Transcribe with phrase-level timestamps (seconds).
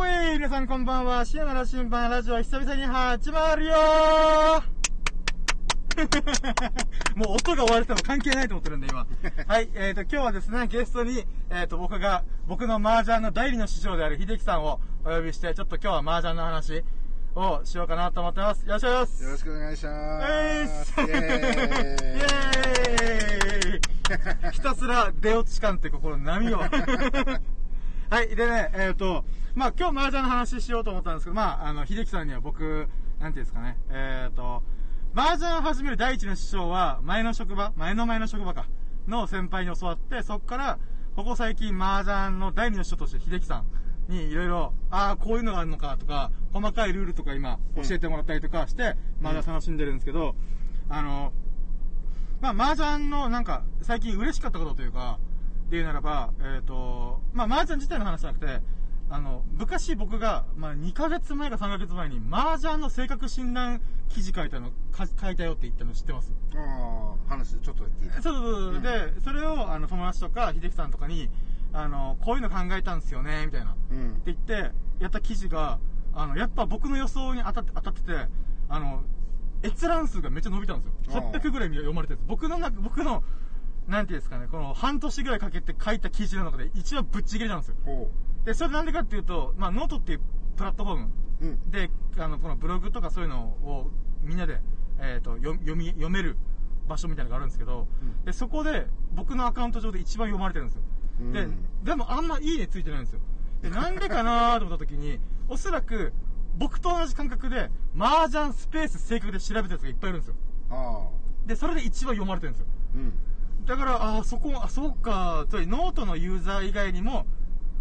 [0.00, 0.08] ぽい
[0.38, 1.26] 皆さんこんばんは。
[1.26, 4.62] 深夜の羅針盤ラジオは久々に始まるよー
[7.18, 9.00] もう音が終われても関係ないと思ってるんで、今。
[9.46, 16.82] はい、えーと、今日はですね、ゲストに、えーと、僕が、僕の麻雀の代理の師匠である秀樹さんをお呼びして、ちょっと今日は麻雀の話
[17.34, 18.66] をしようかなと思ってます。
[18.66, 19.22] よろしくお願いします。
[19.22, 20.22] よろしくお願いしま
[20.84, 21.00] す。
[21.02, 26.60] イイエーイひたすら出落ち感っていうか、この波を。
[28.08, 28.34] はい。
[28.34, 34.62] でね、えっ、と、まあ今日麻雀の話しようと思ったんですけど、まあ、あの、秀樹さんには僕、なんていうんですかね、えっ、と、
[35.14, 38.66] 麻雀を始める第一の師匠は、前の職場、前の前の職場か、
[39.08, 40.78] の先輩に教わって、そっから、
[41.16, 43.64] ここ最近麻雀の第二の師匠として秀樹さ
[44.08, 50.36] んにいろいろ、ああ、こういうのがあるのかとか、細かいルールとか今教えてもらったりとかして、麻雀楽しんでるんですけど、
[50.88, 51.32] あの、
[52.40, 55.18] まあ、麻雀のなんか、最近嬉しかったことというか、
[55.70, 58.60] で言うならば、えっ、と、まあ、麻雀自体の話じゃなくて、
[59.12, 66.32] あの、昔僕が、まあ、2ヶ月前か3ヶ月前に、麻雀の性格診断記事書いたの、か書いたよって言ったの知ってます？
[66.54, 68.22] ああ、話ちょっと聞いた。
[68.22, 68.74] そうそうそう。
[68.74, 71.28] うんで、それを、あの、友達とか、秀樹さんとかに、
[71.72, 73.74] あの、こういうの考えたんですよね、みたいな。
[73.90, 75.80] うんって言って、やった記事が、
[76.14, 78.26] あの、やっぱ僕の予想に当たって、当たってて、
[78.68, 79.02] あの、
[79.64, 80.92] 閲覧数がめっちゃ伸びたんですよ。
[81.16, 82.20] ああ800ぐらい読まれてる。
[82.28, 83.24] 僕の中、僕の、
[83.88, 87.74] なんていうんですかね、この半年ぐらいかけて書いた記事の中で一番ぶっちぎりなんですよ。
[88.40, 90.20] ほで、それなんでかっていうと、まあ、ノートっていう
[90.56, 91.08] プラットフォーム。
[91.70, 93.90] で、あの、このブログとかそういうのを
[94.22, 94.60] みんなで、
[94.98, 96.36] えっ、と、読読み、読める
[96.88, 100.82] 場所みたいなのがあるんですけど、うんで、そこで僕のアカウント上で一番読まれてるんですよ。
[101.32, 103.20] でうん、でもあんまいいねついてないんですよ。
[103.62, 105.18] で、なんでかなーと思った時に、
[105.48, 106.12] おそらく、
[106.56, 110.34] 僕と同じ感覚で、麻雀スペース性格で調べたやつがいっぱいいるんですよ。
[111.46, 112.66] で、それで一番読まれてるんですよ。
[112.94, 113.66] うん。
[113.66, 117.26] だから、ああ、そこ、あ、そうか、つまりノートのユーザー以外にも、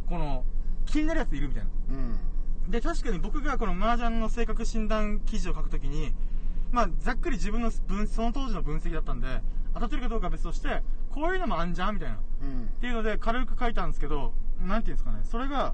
[0.09, 0.43] この、
[0.85, 1.69] 気になるやついるみたいな。
[2.65, 2.71] うん。
[2.71, 6.13] で、確かに僕がこの麻雀の性格診断記事を書くときに、
[6.71, 9.27] まあ、ざっくり自分の分、その当時の分析だったんで、
[9.73, 12.15] 当たってるかどうかは別として、こういうのもあんじゃんみたいな。
[12.15, 12.67] っうん。
[12.79, 15.73] ていうので、軽く書いたんですけど、なんていうんですかね、それが、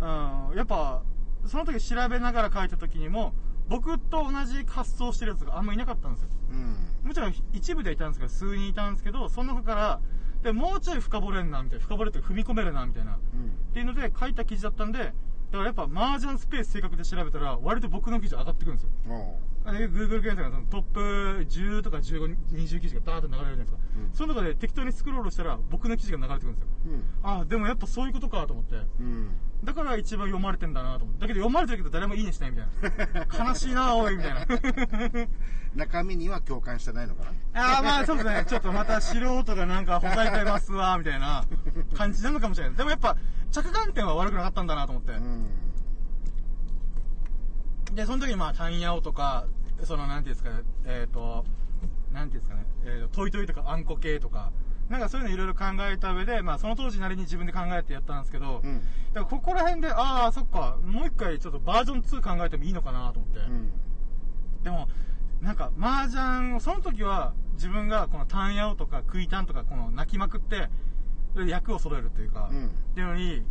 [0.00, 1.02] うん、やっぱ、
[1.46, 3.34] その時調べながら書いた時にも、
[3.68, 6.28] 僕と同じ発想してるやつがあんまいなかったんですよ。
[6.50, 7.08] うん。
[7.08, 10.00] もちろん一部でいたんですけど、数人いたんですけど、その中から、
[10.42, 11.84] で、もうちょい深掘れんな、みたいな。
[11.84, 13.12] 深掘れって踏み込めるな、みたいな。
[13.12, 13.18] うん。
[13.18, 18.90] っていうので書いた記事だったんで、だからやっぱ麻雀スペース正確で調べたら、割と僕の記事上がってくるんですよ。
[19.08, 19.52] おう。
[19.64, 23.76] あの Google 検索のトップ10とか15、20記事がダーッと流れるじゃないですか。
[23.76, 26.68] うんその中で適当にスクロールしたら僕の記事が流れてくるんですよ。
[26.86, 27.04] うん。
[27.22, 28.76] ああ、でもやっぱそういうことかと思って。
[28.76, 29.36] うん。
[29.64, 31.20] だから一番読まれてんだなと思って。
[31.22, 33.46] だけど読まれてるけど誰もいいねしないみたいな。
[33.48, 34.46] 悲しいなおい、みたいな。
[35.74, 37.24] 中身には共感してないのか
[37.54, 38.44] なああ、まあそうですね。
[38.46, 41.44] ちょっとまた素人がなんかほざいてますわ、みたいな
[41.94, 42.76] 感じなのかもしれない。
[42.76, 43.16] でもやっぱ
[43.50, 45.12] 着眼点は悪くなかったんだなと思って。
[45.12, 45.46] うん。
[47.94, 49.46] で、その時にまあ、タンヤオとか、
[49.84, 51.44] その、なんていうんですかね、えっ、と、
[52.12, 54.50] なんていうんですかね、えーと、トイトイとかあんこ系とか、
[54.92, 58.82] なんかそういうのいろいろ考えた上で、まあ、その当時なりに自分で考えてやったんですけど、うん。
[59.14, 63.38] だからここら辺で、ああ、そっか、もう一回ちょっとバージョン2考えてもいいのかなと思って。
[63.38, 63.72] うん。
[64.62, 64.86] でも、
[65.40, 70.68] なんか、麻雀を、その時は自分がこのタンヤオとかクイタンとかこの泣きまくって、
[71.46, 73.42] 役を揃えるっていうか、うんっていうのに、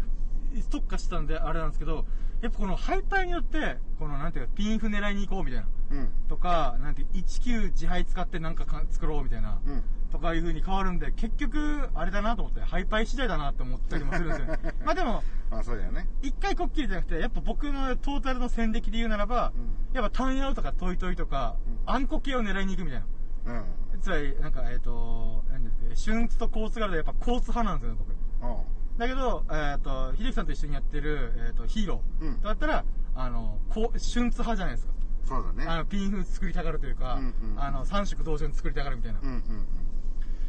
[0.69, 2.05] 特化してたんであれなんですけど、
[2.43, 5.67] やっぱこのハイパーによって、このなんていうか、ピンフ狙いに行こうみたいな。
[5.89, 6.09] うん。
[6.29, 9.59] とか、なんて、19自敗使ってなんかか作ろうみたいな。
[9.65, 9.83] うん。
[10.11, 14.59] とかいう風に変わるんで、結局、あれだなと思って、ハイパイ次第だなって思ったりもするんですよね。
[14.85, 16.07] まあでも、まあそうだよね。
[16.21, 23.03] 一回こっきりじゃなくて、やっぱ僕のトータルの戦歴で言うならば、うんやっぱタンヤウとかトイトイとか、うんあんこ系を狙いに行くみたい
[23.45, 23.53] な。
[23.93, 24.01] うん。
[24.01, 27.99] つまり、なんか、えっ、と、なんですかね、春津とコーツ柄でやっぱコーツ派なんですよね、
[28.39, 28.51] 僕。
[28.51, 28.65] おう。
[28.97, 32.25] だけど、えっ、と、秀樹さんと一緒にやってる、えっ、と、ヒーロー。
[32.25, 32.85] うんだったら、
[33.15, 34.93] あの、こう、春津派じゃないですか。
[35.23, 35.65] そうだね。
[35.67, 39.19] あの、ピンフ作りたがるというか、うんうんあの、3色同時に作りたがるみたいな。
[39.21, 39.43] うんうん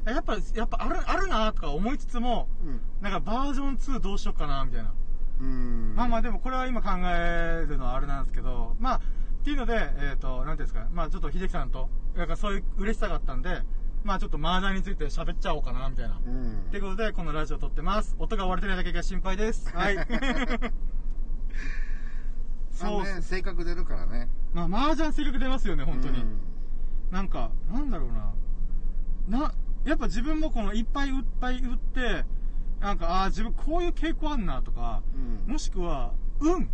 [0.04, 2.80] やっぱ、やっぱある、あるなとか思いつつも、うん。
[3.00, 4.92] なんかバージョン2どうしようかな、みたいな。
[5.94, 9.00] まあまあでもこれは今考えるのはあれなんですけど、まあ、っ
[9.44, 13.62] ていうので、えっ、と、なんていうんですか、まあちょっと秀樹さんと、なんかそういう嬉しさがあったんで、
[14.04, 16.20] まあちょっと麻雀について喋っちゃおうかな、みたいな。
[16.24, 16.66] うん。
[16.70, 18.14] ということで、このラジオ撮ってます。
[18.18, 19.68] 音が割れてないだけが心配です。
[19.74, 19.96] はい。
[22.70, 24.28] そうね、性格出るからね。
[24.54, 26.20] まあ麻雀性格出ますよね、本当に。
[26.20, 26.52] うん
[27.12, 29.38] なんか、なんだろうな。
[29.38, 32.24] な、やっぱ自分もこのいっぱいいっぱい打って、
[32.80, 36.66] なんか、ああ、自分こういう傾向あんなとか、うんもしくは、運っ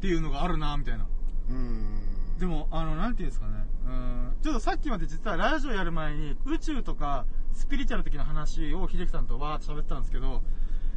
[0.00, 1.06] ていうのがあるな、みたいな。
[1.48, 2.38] うん。
[2.38, 3.66] でも、あの、なんていうんですかね。
[3.86, 4.36] うん。
[4.42, 10.42] ちょっとさっきまで実はラジオやる前に、宇宙とか、スピリチュアル的な話を秀樹さんとわーって喋ってたんですけど、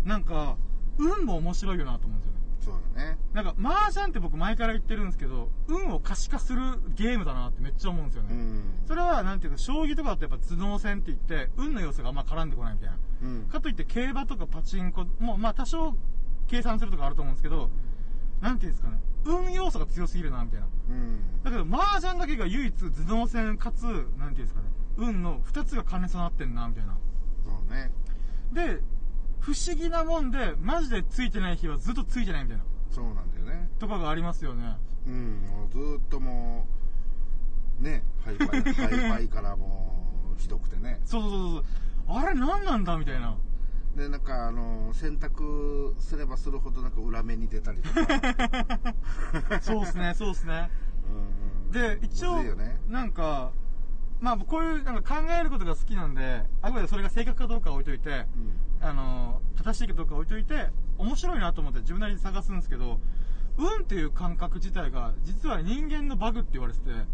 [0.03, 0.57] なんか、
[0.97, 2.38] 運も面白いよなと思うんですよね。
[2.71, 3.17] そうだね。
[3.33, 6.61] だなんか、麻雀って僕前から言ってるんですけど、運を可視化する
[6.95, 8.29] ゲームだなってめっちゃ思うんですよね。
[8.33, 12.97] うんそれは、なんていうか、将棋とかだとやっぱ頭脳戦って言って、運の要素があんま絡んでこないみたいな。
[13.21, 15.95] うんかといって、競馬とかパチンコも、まあ多少
[16.47, 17.69] 計算するとかあると思うんですけど、
[18.41, 20.67] なんていうんですかね、運要素が強すぎるな、みたいな。
[20.89, 24.67] うんだけど、麻雀だけが唯一頭脳戦かつ、なんていうんですかね、
[24.97, 26.97] 運の二つが兼ね備わってんな、みたいな。
[27.45, 27.91] そうね
[28.51, 28.81] で、
[29.39, 32.63] 不思議なもんで、マジでついてない日はずっとついてないみたいな。
[32.91, 34.75] そうなんだよねとかがありますよね。
[35.07, 36.67] うんもうずーっとも
[37.79, 41.63] うねハイパイ ハイパイからもうひどくてねそうそうそう
[42.07, 42.17] そう。
[42.17, 43.37] あれ何なんだみたいな。
[43.95, 47.99] でなんかあの選択すればするほどなんか裏目に出たりとか
[49.61, 50.69] そうですね、そうですね。
[51.07, 53.51] うんで、一応ね、なんか、
[54.19, 58.25] まあ、こういうなんか考えることが好きなんで、あくまでそれが正確かどうかは置いといて、
[58.81, 62.99] あの、正しいかどうかは置いといて、面白いなと思って自分なりに探すんですけど、
[63.57, 67.05] 運っていう感覚自体が、実は人間のバグって言われてて、うん。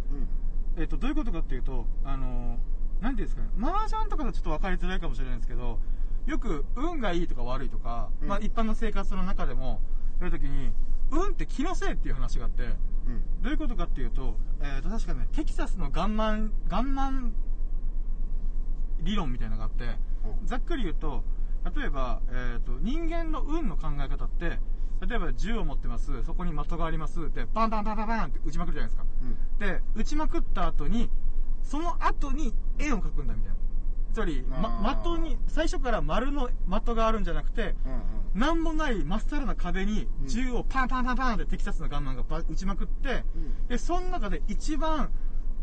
[0.78, 2.60] えっと、どういうことかっていうと、あの、
[3.02, 5.80] なんていうんですかね、麻雀とかだとちょっと分かりづらいかもしれないんですけど、
[6.28, 8.28] よく運がいいとか悪いとか、うん。
[8.28, 9.82] まあ一般の生活の中でも、
[10.20, 10.72] やるときに、
[11.12, 13.42] 運って気のせいっていう話があって、うん。
[13.42, 17.34] どういうことかっていうと、えー、と確かね、テキサスのガンマン、ガンマン
[19.02, 19.86] 理論みたいなのがあって、
[20.24, 21.24] おざっくり言うと、
[21.74, 24.60] 例えば、えー、と人間の運の考え方って、
[25.06, 27.24] 例えば銃を持ってます、そこに的があります。
[27.24, 29.06] って、バンバンバンバンバンって撃ちまくるじゃないですか。
[29.22, 29.60] うん。
[29.60, 31.10] で、撃ちまくった後に、
[31.64, 33.56] その後に円を描くんだみたいな。
[34.14, 38.40] つまり、ま的に、最初から丸の的があるんじゃなくて、うんうん。
[38.40, 40.28] なんもないまっさらな壁にうん。
[40.28, 43.68] 銃をパンパンパンパンってテキサスのガンマンがば撃ちまくって、うん。
[43.68, 45.10] で、その中で一番、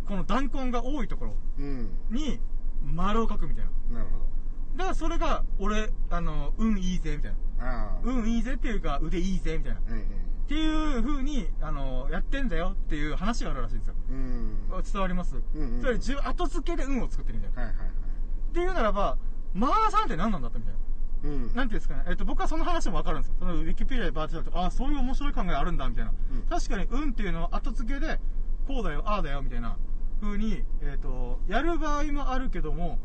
[0.06, 1.96] この弾痕が多いところうん。
[2.10, 2.40] に
[2.84, 3.98] 丸を描くみたいな。
[4.00, 4.31] なるほど
[4.76, 7.98] だからそれが、俺、あの、運いいぜ、みたいな。
[8.02, 9.80] 運いいぜっていうか、腕いいぜ、みたいな。
[9.80, 10.04] っうん
[10.48, 13.94] ていう風に、あの、やってんだよっていう話があるらしいんですよ。
[14.10, 17.62] うんうん伝わります、うんうんつまり後付けで運を作ってるみたいな。
[17.62, 19.16] はいはいはいっていうならば、
[19.54, 20.80] マーさんって何なんだったみたいな。
[21.24, 23.36] うんなんていうんですかね、えっと、僕はその話もわかるんですよ。
[23.38, 26.10] そのウィキペディアでバーってやると、ああ、そういう面白い考えあるんだ、みたいな。
[26.10, 28.20] うん確かに、運っていうのは後付けで、
[28.66, 29.76] こうだよ、ああだよ、みたいな
[30.20, 32.98] 風に、えっ、と、やる場合もあるけども、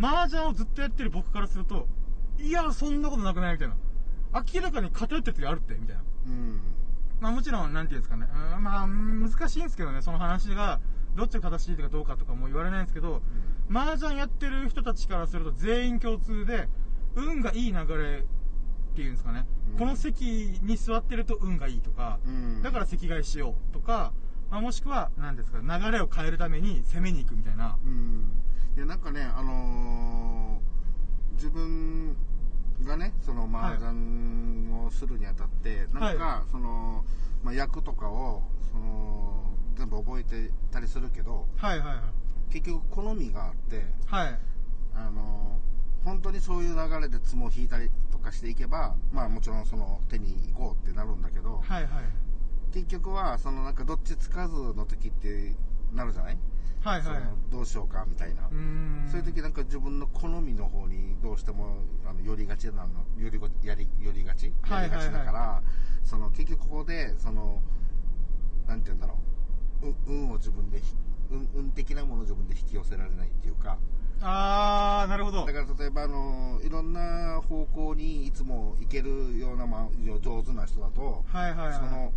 [0.00, 1.86] 麻雀をずっとやってる僕からすると、
[2.38, 3.76] いや、そんなことなくないみたいな。
[4.54, 6.02] 明らかに偏ってる時あるって、みたいな。
[6.26, 6.60] うん。
[7.20, 8.26] まあもちろん、なんていうんですかね、
[8.56, 10.80] うんまあ難しいんですけどね、その話が、
[11.16, 13.20] どっちが正しいかどうかとかも言われないんですけど、
[13.70, 16.68] 麻雀やってる人たちからすると全員共通で、
[17.14, 19.78] 運がいい流れっていうんですかね、うん。
[19.78, 22.62] この席に座ってると運がいいとか、うん。
[22.62, 24.12] だから席替えしようとか、
[24.50, 27.76] まあ、もしくは、なんですか、流れを変えるために攻めに行くみたいな。
[27.84, 28.30] うん
[28.76, 30.70] いやなんかねあのー
[31.34, 32.14] 自分
[32.84, 37.02] がねその麻雀をするにあたって、なんか、はその、
[37.42, 42.52] まあ、役とかをその全部覚えてたりするけどはいはいはい。
[42.52, 44.38] 結局好みがあってはい。
[44.94, 51.90] あのー本当にそういう流れで相撲を引いたりとかしていけばまあもちろんその手に行こうってなるんだけど、はいはい。
[52.72, 55.54] 結局はそのなんかどっちつかずの時って
[55.92, 56.38] なるじゃない、
[56.82, 57.02] はいはい。
[57.02, 57.20] その
[57.50, 58.48] どうしようかみたいな。
[59.10, 61.78] そういう時なんか自分の好みの方にどうしても
[62.08, 62.88] あの寄りがちなの
[63.18, 64.52] 寄りごやり寄りがち？
[64.70, 65.62] やりがちだから、
[66.04, 67.60] その結局ここでその
[68.66, 69.18] なんて言うんだろ
[69.82, 70.94] うう運を自分でひ
[71.30, 73.78] 運運的なものを自分で引き寄せられないっていうか
[74.22, 75.46] あー、なるほど。
[75.46, 79.88] だから例えばあのいろんな方向にいつも行けるような、まあ、
[80.20, 81.74] 上手な人だと、はいはいはい。
[81.74, 82.12] その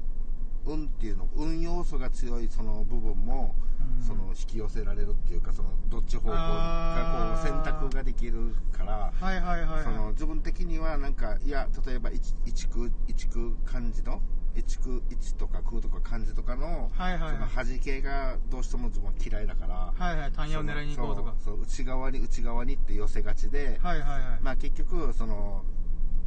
[0.65, 9.83] 運っていうの運要素が強いその部分も、うんその引き寄せられるっていうかそのどっち方向がこう選択ができるから、はいはいはいはい。
[9.83, 14.21] その自分的にはなんかいや例えば一一区一区漢字の
[14.55, 21.33] 一区一とか空とか漢字とかの,、はいはいはいその端系がどうしても自分は嫌いだから、はいはい、単ヤを狙いに行こうとか。
[21.43, 24.21] そう内側に内側にって寄せがちで、はいはいはい。
[24.41, 25.63] まあ結局その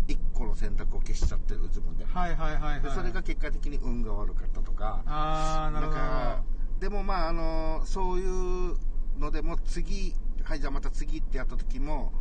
[0.09, 2.81] 一個の選択を消しちゃってる自分で,、はいはいはいはい。
[2.83, 5.99] でそれが結果的に運が悪かったとかあー、なるほど。
[5.99, 6.43] か
[6.81, 8.77] でもまああのそういう
[9.19, 12.13] のでも次はいじゃあまた次ってやった時も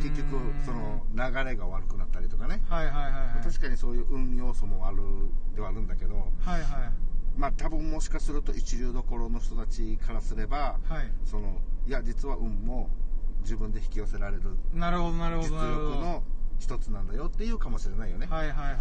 [0.00, 3.44] 結局その流れが悪くなったりとかねはいはいはいはい。
[3.44, 4.98] 確かにそういう運要素もある
[5.54, 6.62] ではあるんだけどはいはい。
[7.36, 11.12] まあ多分もしかすると一流どころの人たちからすればはい。
[11.24, 12.88] そのいや実は運も
[13.42, 15.90] 自分で引き寄せられるなるほどなるほ実どなるほど。
[15.90, 16.22] 力の
[16.58, 18.80] 一つなんだよっていうかもしれないよね、はいはいはいはい。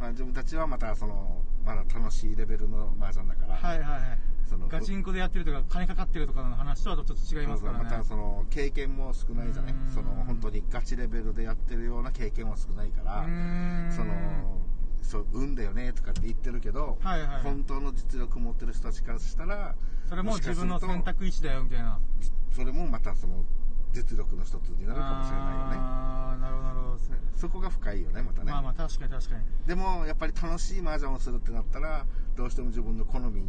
[0.00, 4.18] まあ、自分たちはまたそのまだ楽しいレベルの麻雀だから、はいはいはい。
[4.48, 7.84] そのガチンコでやってるとか、金かかってるとかの話とはちょっと違いますからね。
[7.88, 9.74] そうそうまたその経験も少ないじゃない？
[9.94, 13.22] その本当にガチレベルでやってるような経験は少ないから
[13.94, 14.12] その
[15.00, 19.74] そう運だよねとかって言ってるけど、はいはい本当の実力持ってる人たちからしたら
[20.08, 21.98] それも自分の選択意思だよみたいな。
[22.54, 23.44] それもまたその
[23.92, 25.76] 実力の一つになるかもしれないよね。
[25.76, 26.92] ああなるほどなるほど。
[27.36, 29.44] そこが深いよねまたね、まあまあ確かに確かに。
[29.66, 32.06] でもやっぱり楽しい麻雀をするってなったら
[32.36, 33.42] どうしても自分の好み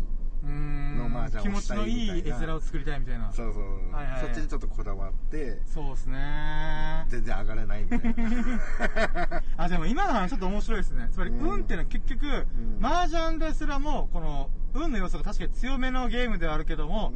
[0.44, 3.32] の麻雀気持ちをしたいのいい絵みたいな面を作りたいみたいな。
[3.32, 7.06] そうそう、はいはいそっちにちょっとこだわってそうですね。
[7.08, 9.44] 全然上がれないみたいな。
[9.58, 11.10] あでも今の話ちょっと面白いですね。
[11.12, 11.40] つまりうん。
[11.40, 12.86] 運っていうのは結局、ん。
[12.86, 17.14] 麻雀ですらもこの運の要素が確かに強めのゲームではあるけども、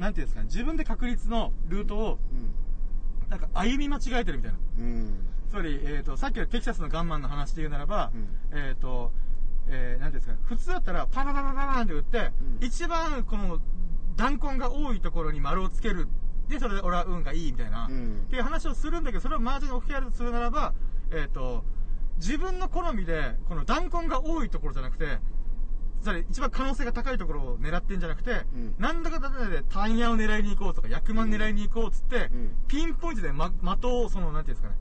[0.00, 2.18] なんていうんですかね自分で確率のルートを
[3.28, 4.58] なんか歩み間違えてるみたいな。
[5.50, 8.28] つまり、えー、とさっきのテキサスのガンマンの話で言うならば、うん。
[8.52, 9.12] えっ、と、
[9.68, 12.18] えー、なんていうんですかね普通だったらパラパラパラパラって打って、
[12.60, 12.66] うん。
[12.66, 13.60] 一番この
[14.16, 16.08] 弾痕が多いところに丸をつける。
[16.48, 18.22] でそれで俺は運がいいみたいな、うん。
[18.26, 20.72] っていう話をするんだけどそれをマージャンに置き換えるとするならば、
[21.12, 21.64] えっ、と
[22.16, 25.18] 自分の好みでこの弾痕が多いところじゃなくて
[26.02, 28.74] つまり一番可能性が高いところを狙ってんじゃなくて、うん。
[28.78, 32.50] なんだかだで単野を狙いに行こうとか役満狙いに行こうっつって、うん。
[32.68, 34.76] ピンポイントで、ま、的をそのなんていうんですかね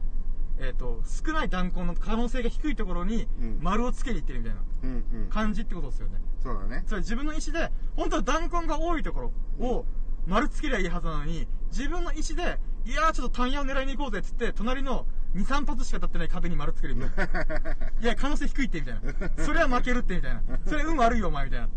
[0.62, 3.60] えっ、と少ない弾痕の可能性が低いところにうん。
[3.62, 5.30] 丸をつけに行ってるみたいなうんうん。
[5.30, 6.84] 感じってことですよね、そうだね。
[6.88, 9.86] つまり自分の意思で本当は弾痕が多いところを
[10.28, 15.06] 丸つけりゃいいはずなのに自分の意思でいやーちょっと単野を狙いに行こうぜっつって隣の
[15.36, 17.42] 23発しか当たってない壁に丸つけるみたいな。
[18.02, 19.44] いや可能性低いってみたいな。
[19.44, 20.42] それは負けるってみたいな。
[20.66, 21.70] それ運悪いよお前みたいな。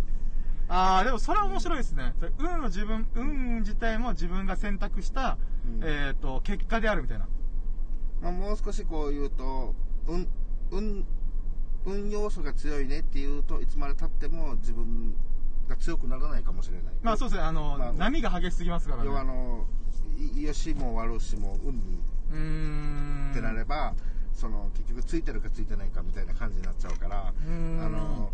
[0.69, 2.15] あーでもそれは面白いですね。
[2.19, 5.81] それ運を自分運自体も自分が選択した、うん。
[5.83, 7.29] えっ、と結果であるみたいな。
[8.23, 9.75] まあ、もう少しこう言うと
[10.07, 10.27] 運
[10.71, 11.05] 運
[11.85, 15.15] 運要素が強いねっていうといつまでたっても自分
[15.69, 16.95] が強くならないかもしれない。
[17.03, 17.45] まあそうですね。
[17.45, 19.09] あの、まあ波が激しすぎますからね。
[19.09, 19.67] 要はあの
[20.19, 22.01] いよしも悪しも運に
[23.31, 23.95] ってなれば、
[24.33, 28.33] その結局ついてるかついてないかみたいな感じになっちゃうからあの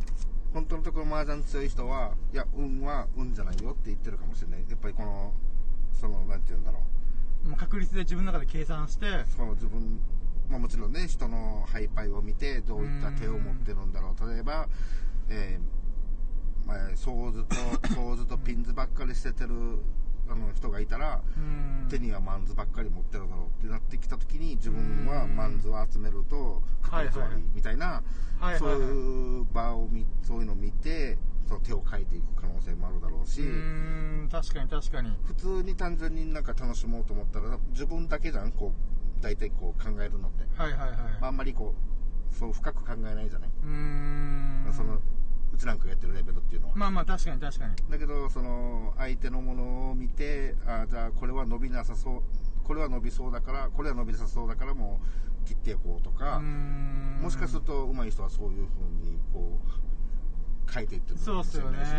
[0.55, 4.61] 本当のところ麻雀強い人はいや運は運じゃないよって言ってるかもしれない。
[4.69, 5.33] やっぱりこの
[5.93, 6.81] そのなんて言うんだろ
[7.47, 7.57] う。
[7.57, 9.07] 確率で自分の中で計算して。
[9.37, 10.01] その自分、
[10.49, 14.31] まあ、もちろんね人のハイパイを見てどういった手を持ってるんだろう。
[14.31, 14.69] 例えば、
[15.29, 17.57] えーまあ、ソーズと
[17.95, 19.51] ソーズとピンズばっかり捨ててる
[20.31, 21.23] あの人がいたら
[21.89, 28.03] 手にはマンズばっかり持ってるだろうってなってきた時に自分はマンズを集めると確率悪いみたいな
[28.59, 31.17] そういう場を見そういうのを見て
[31.47, 35.17] その手を変えていく可能性もあるだろうしうーん確かに確かに。
[35.25, 38.73] 普通に単純になんか楽しもうと思ったら自分だけじゃんこ
[39.19, 41.75] う大体こう考えるのって、はいはいはい、まあ、あんまりこ
[42.33, 43.51] うそう深く考えないじゃない？
[43.65, 44.73] うーん。
[44.73, 45.01] その
[45.53, 47.75] うちなんかがやってるレベルっていうのは、まあまあ確かに確かに。
[47.91, 52.23] だけどその相手のものを見てあじゃあこれは伸びなさそう
[52.65, 55.01] これは伸びそうだからこれは伸びなさそうだからも
[55.45, 58.65] う切っていこうとかもしかすると上手い人はそういうふう
[59.03, 59.59] にこ
[60.69, 61.79] う書いていってるそうっすよね。
[61.79, 61.93] ないし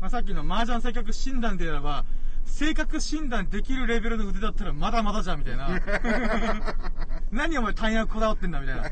[0.00, 2.04] まあ、さっきの麻雀性格診断で言えば
[2.44, 5.68] 性格診断できるレベルの腕だったらまだまだじゃんみたいな。
[7.32, 8.82] 何お前単役こだわってんだみたいな。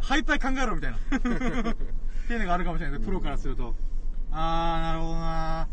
[0.00, 0.98] ハイパイ考えろみたいな
[2.30, 3.74] っていうのがあるかもしれないプロからすると。
[4.30, 5.68] あーなるほどな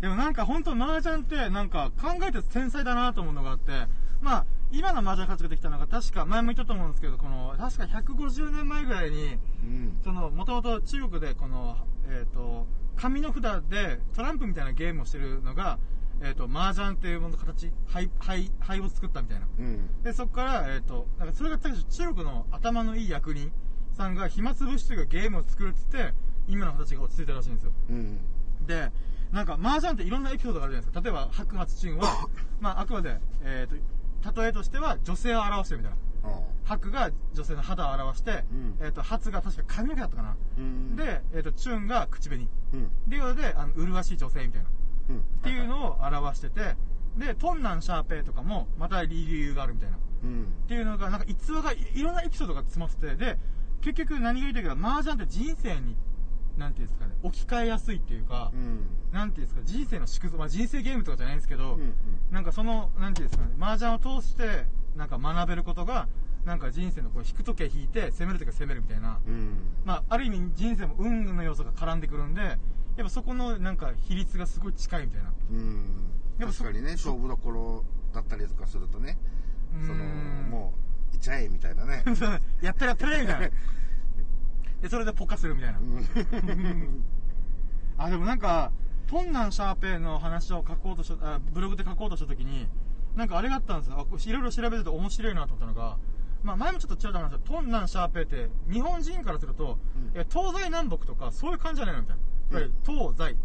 [0.00, 3.72] でもなんか本当麻雀ってなんか考えて天才だなと思うのがあって
[4.20, 10.00] まあ今の麻雀活ができたのが確か前も言ったと思うんですけどこの確か150年前ぐらいにうん。
[10.04, 15.80] そのもともと中国でこの、えー、と紙の札でトランプみたいなゲームをしてるのが、
[16.20, 19.46] えー、と麻雀っていうものの形灰灰灰を作ったみたいな。
[19.58, 20.02] うん。
[20.04, 23.50] でそこから、えー、となんかそれが確か中国の頭のいい役人
[23.92, 26.12] さんが暇つぶしというかゲームを作るっつって
[26.48, 27.72] 今の形が落ち着いたらしいんですよ。
[27.90, 28.18] うん。
[28.66, 28.90] で
[29.32, 31.00] なんか麻雀っていろんなエピソードがあるじゃないですか。
[31.00, 32.28] 例えば白髪チンは、
[32.60, 35.98] まあ、あくまで、えー、と例えとしては女性を表してるみたいな。
[36.24, 38.76] あ白が女性の肌を表して、うん。
[38.80, 40.96] えー、と髪が確か髪の毛だったかな、うん。
[40.96, 42.48] で、えー、とチュンが口紅。
[42.74, 42.84] うん。
[42.84, 44.68] っていうのであの麗しい女性みたいな。
[44.68, 44.72] っ
[45.08, 45.18] うん。
[45.18, 46.76] っていうのを表してて
[47.16, 49.96] でトンナンシャーペイとかもまた理由があるみたいな。
[49.96, 50.46] っうん。
[50.68, 53.38] ていうのがなんか逸話がいいろんなエピソードが詰まっててで
[53.82, 55.96] 結局何が言いたいか麻雀って人生に
[56.56, 58.86] なんていうんですかね置き換えやすいっていうか、うん。
[59.12, 61.94] なんていうんですか人生の縮図、まあ、人生ゲームとかじゃないんですけど、うんうん。
[62.30, 66.08] なんかそのなんていうんですかね麻雀を通してなんか学べることが
[66.44, 69.56] なんか人生のこう引く時計引いて攻める時は攻めるみたいな、うん。
[69.84, 72.58] まあ、ある意味人生も運の要素が絡んでくるんでやっ
[72.98, 75.32] ぱそこのなんか比率がすごい近いみたいな。
[75.50, 75.84] うん。
[76.38, 79.18] でもそ確かにね勝負どころだったりとかするとね
[79.86, 82.02] そのもういっちゃえみたいなね。
[82.60, 83.50] やったらやったれみたいな
[84.82, 85.78] でそれでポカするみたいな。
[85.78, 87.04] うん。
[87.98, 88.72] あでもなんか
[89.06, 92.68] トンナンシャーペイの話を書こうとしたあブログで書こうとした時に
[93.14, 93.98] なんかあれがあったんですよ。
[93.98, 95.98] あこういろいろ調べてて面白いなと思ったのが
[96.42, 99.78] まあ、前もちょっとちらっと話したトンナンシャーペーって日本人からすると、
[100.14, 100.24] うん。
[100.28, 103.36] 東西南北とかそういう感じじゃないのみたいな、東西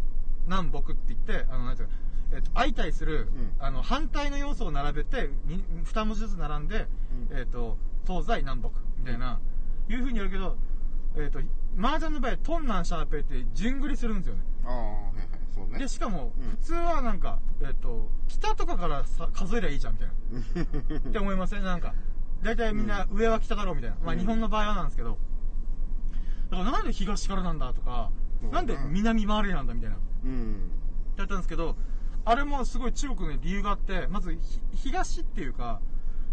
[0.48, 1.94] 南北って言ってあのなんていうの
[2.34, 3.52] えっと相対する、うん。
[3.60, 6.88] あの反対の要素を並べてに2文字ずつ並んで、
[7.32, 7.38] うん。
[7.38, 8.70] えっと東西南北
[9.00, 9.40] みたいな、
[9.90, 10.58] いうふうにやるけど、
[11.16, 11.40] えっと
[11.80, 14.42] 麻雀の場合トンナンシャーペーって順繰りするんですよね。
[14.66, 15.80] ああはいはいそうね。
[15.80, 16.50] でしかも、うん。
[16.52, 20.98] 普通はなんか、えっと北とかからさ数えりゃいいじゃんみたいな。
[21.10, 21.64] って思いません？
[21.64, 21.94] なんか
[22.44, 24.20] 大体みんな上は北だろうみたいな、まあうん。
[24.20, 25.18] 日本の場合はなんですけど。
[26.50, 28.10] だからなんで東からなんだとか、
[28.52, 29.98] なんで南回りなんだみたいな。
[30.24, 30.72] うん。
[31.16, 31.76] だったんですけど
[32.30, 35.80] あれもすごい中国に理由があってまずひ東っていうか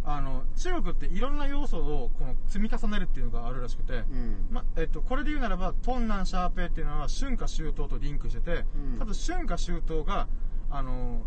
[0.05, 4.47] あの中国っていろんな要素をこの積み重ねるっていうのがあるらしくて、うん。
[4.51, 8.99] まえっと、これで言うならばトンナンシャーペーっていうのは春夏秋冬とリンクしてて、うん。
[8.99, 10.27] ただ春夏秋冬が
[10.71, 11.23] あの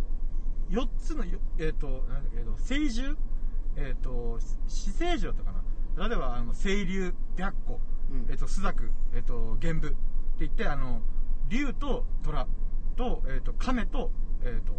[0.69, 3.17] 4つのよえっとなんだえっと清獣？
[3.77, 5.63] えっと死清獣だったか
[5.95, 6.07] な？
[6.09, 7.79] 例えばあの清流白虎、
[8.11, 8.27] うん。
[8.29, 9.97] えっと朱雀えっと玄武って
[10.41, 11.01] 言ってあの
[11.47, 12.45] 竜と虎
[12.95, 14.11] と,、えっと亀と,、
[14.47, 14.73] えっと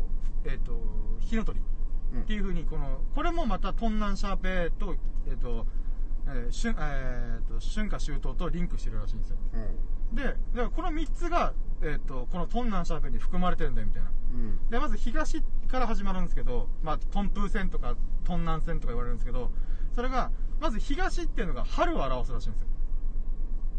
[0.44, 0.80] えっと
[1.20, 1.60] 火の鳥。
[2.14, 2.22] うん。
[2.22, 4.94] っていうふうにこのこれもまたトンナンシャーペーと,、
[5.28, 5.66] えっと
[6.26, 9.36] えー春えーと春夏秋冬とリンクしてるらしいんですよ。
[9.54, 10.16] うん。
[10.16, 14.10] でだからこの3つが、えっとこのトンナンシャーペーに含まれてるんだよみたいな。
[14.32, 14.68] うん。
[14.70, 17.94] でまず東から始まるんですけど、まあ、トンプー線とか
[18.24, 19.50] トンナン線とか言われるんですけど
[19.94, 22.68] それがまず東っていうのが春を表すらしいんですよ。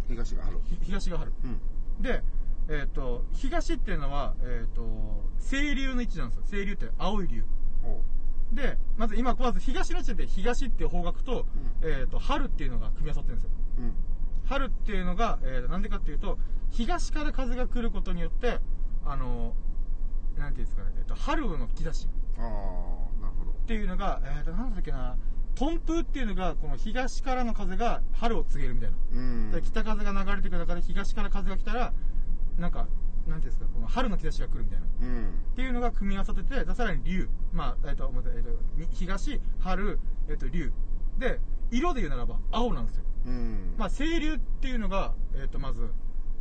[0.08, 0.60] 東が春。
[0.66, 1.34] ひ東が春。
[1.44, 2.02] うん。
[2.02, 2.24] で、
[2.70, 4.84] えっと東っていうのは、えっと
[5.50, 6.44] 清流の位置なんですよ。
[6.50, 7.44] 清流って青い流。
[8.54, 11.46] でまず今まず東の地点で東っていう方角と,、
[11.84, 13.52] えっと春っていうのが組み合わさってるんですよ。
[13.80, 13.94] うん。
[14.46, 16.38] 春っていうのが、えーなんでかっていうと
[16.72, 18.60] 東から風が来ることによって
[19.06, 19.54] あの
[20.38, 22.08] なんていうんですかね、えっと春の兆し
[22.38, 22.44] ああ
[23.22, 23.52] なるほど。
[23.52, 25.16] っていうのが、えー、となんだっけな
[25.56, 29.52] トンプーっていうのがこの東からの風が春を告げるみたいな、うん。
[29.52, 31.94] で北風が流れてくる中で東から風が来たら
[32.60, 32.88] なんか
[33.28, 34.86] なんていうんですかこの春の兆しが来るみたいな。
[35.02, 35.28] うん。
[35.52, 40.72] っていうのが組み合わさっててでさらに龍まあえっ、と待ってえっ、とみ東春えっ、と龍
[41.18, 41.40] で
[41.72, 43.04] 色で言うならば青なんですよ。
[43.28, 43.76] うん。
[43.78, 45.90] まあ、清流っていうのが、えっとまず、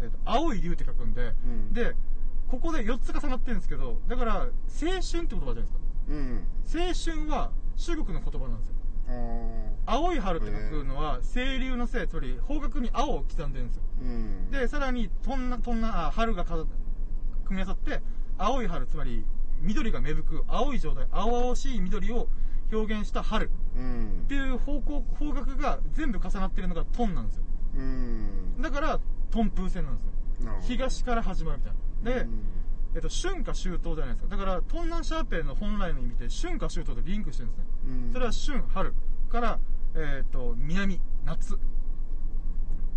[0.00, 1.72] えっと青い竜って書くんで、うん。
[1.72, 1.94] で
[2.48, 5.78] ここで4つ重なってるんですけどだから青春って言葉じゃないですか。
[6.08, 6.46] うん。
[6.66, 6.80] 青
[7.26, 8.74] 春は中国の言葉なんですよ
[9.86, 13.82] 青い春って書くのは清流のせいつまり方角に青を刻んでるんですよ。
[14.02, 14.50] うん。
[14.50, 16.56] でさらにとんなとんなあ春がか
[17.46, 18.02] 組み合わさって
[18.36, 19.24] 青い春つまり
[19.62, 22.28] 緑が芽吹く青い状態青々しい緑を
[22.70, 24.22] 表現した春うん。
[24.24, 27.44] っていう方向方角が全部重なってるのがトンなんですよ。
[27.76, 28.60] うん。
[28.60, 30.10] だからトンプー線なんですよ。
[30.60, 32.20] 東から始まるみたいな。
[32.20, 32.58] で、うん
[32.98, 34.36] えっと、春夏秋冬じゃないですか。
[34.36, 37.64] だからトンナンシャーペンの本来の意味で春夏秋冬とリンクしてるんですね。
[37.86, 38.12] うん。
[38.12, 38.94] それは春春
[39.30, 39.58] から、
[39.94, 41.56] えっと南夏。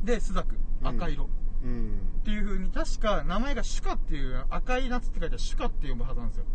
[0.04, 0.44] で朱雀
[0.84, 1.30] 赤色、
[1.64, 2.00] うん。
[2.22, 6.46] っていう風に確か名前がシュカっていう赤い夏って書いてあるシュカって読むはずなんですよ。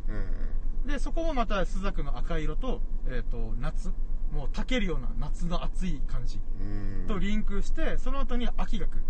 [0.85, 0.89] うん。
[0.89, 3.93] でそこもまた朱雀の赤色と,、えっと夏。
[4.33, 6.41] もう炊けるような夏の暑い感じ。
[6.61, 6.65] う
[7.05, 7.07] ん。
[7.07, 9.03] とリンクしてその後に秋が来る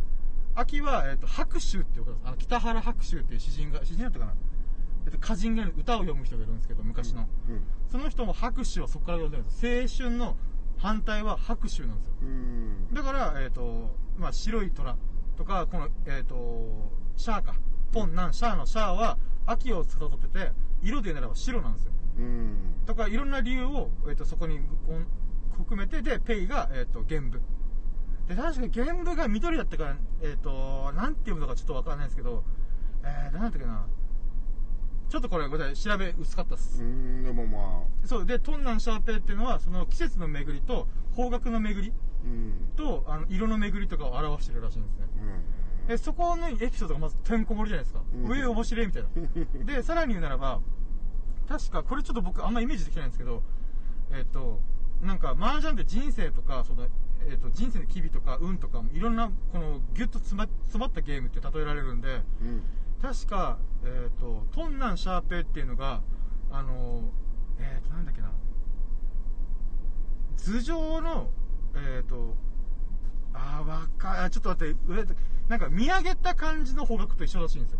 [0.56, 4.34] 秋は、えっと白秋っていうあの北原白秋っていう詩人が詩人だったかな、
[5.04, 7.62] えっと歌人が歌を読む人がいるんですけど昔の、うん。
[7.88, 10.36] その人も白秋はそこから読んでるんです青春の
[10.78, 12.14] 反対は白秋なんですよ。
[12.22, 12.94] うん。
[12.94, 14.96] だから、えっとまあ、白い虎
[15.36, 17.54] とかこの、えっとシャーか
[17.92, 21.92] ポンナンシャーのシャーは秋を司ってて色で言うならば白なんですよ。
[22.18, 22.56] うん。
[22.86, 24.60] とかいろんな理由を、えっとそこに
[25.56, 27.40] 含めてでペイが、えっと玄武
[28.28, 32.42] で確か玄武が緑だったからえっ、となんて読むのかちょっとわからないですけど
[33.04, 33.86] えー、なんだったっけな。
[35.08, 38.06] ちょっとこれごめんなさい調べ薄かったっす、うんでもまあ。
[38.06, 41.92] そうでトンナンシャーペイっていうのはその季節の巡りと方角の巡り
[42.24, 42.72] うん。
[42.76, 45.06] とあの色の巡りとかを表してるらしいんですね。
[45.84, 45.88] うん。
[45.88, 48.26] でそこのエピソードがまずてんこ盛りじゃないですか、うん。
[48.26, 49.08] 上面白いみたいな。
[49.76, 50.60] でさらに言うならば
[51.48, 53.42] 確かこれちょっと僕あんまイメージできないんですけど
[54.10, 54.60] えっ、と
[55.00, 56.88] なんか麻雀って人生とかその、
[57.28, 62.62] えっと人生の機微とか運とかいろんなこのギュッと詰ま詰まったゲームって例えられるんでうん。
[63.00, 66.02] 確か、えっとトンナンシャーペイっていうのが
[66.50, 67.02] あの
[67.58, 68.30] えっ、となんだっけな。
[70.36, 71.30] 頭上の
[71.74, 72.34] えっ、と
[73.34, 75.04] あーわかあちょっと待って上
[75.48, 77.78] なんか見上げた感じの方角と一緒らしいんですよ。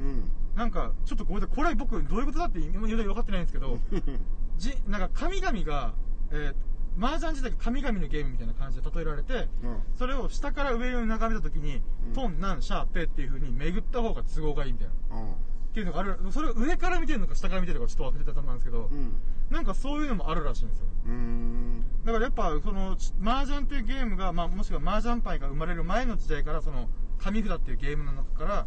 [0.00, 0.30] うん。
[0.54, 1.56] なんかちょっとごめんなさい。
[1.56, 3.78] これ僕どういうことだって今まで分かってないんですけど
[4.58, 5.92] じなんか神々が、
[6.30, 6.54] えー、
[6.98, 9.78] 麻雀自体が神々のゲームみたいな感じで例えられてうん。
[9.96, 12.12] それを下から上に眺めた時に、うん。
[12.14, 14.94] トンナンシャーペっていう風に巡った方が都合がいいみたいな。
[15.18, 15.34] っうん。
[15.74, 19.12] ていうのがある、それを上から見てるのか下から見てるのかちょっと忘れてたんですけど、うん。
[19.50, 20.86] なんかそういうのもあるらしいんですよ。
[21.06, 21.84] うーん。
[22.04, 28.66] だからやっぱ、その、麻雀っていうゲームが、まあ、もしくは麻雀パイが生まれる前の時代から、その、紙札っていうゲームの中から、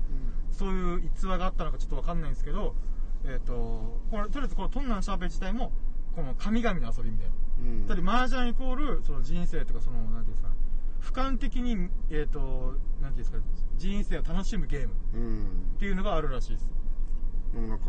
[0.52, 2.76] そういう逸話があったのかちょっとわかんないんですけど、
[3.26, 5.72] えっ、と、これ、とりあえずこのトンナンシャーペイ自体も、
[6.16, 7.34] この神々の遊びみたいな。
[7.62, 10.56] うんつまり麻雀イコール、その人生とか、その、なんていうんですかね、
[11.02, 13.38] 俯瞰的に、えっ、と、なんていうんですか、
[13.78, 15.46] 人生を楽しむゲームっうん
[15.80, 16.68] ていうのがあるらしいです。
[17.54, 17.86] でもなんか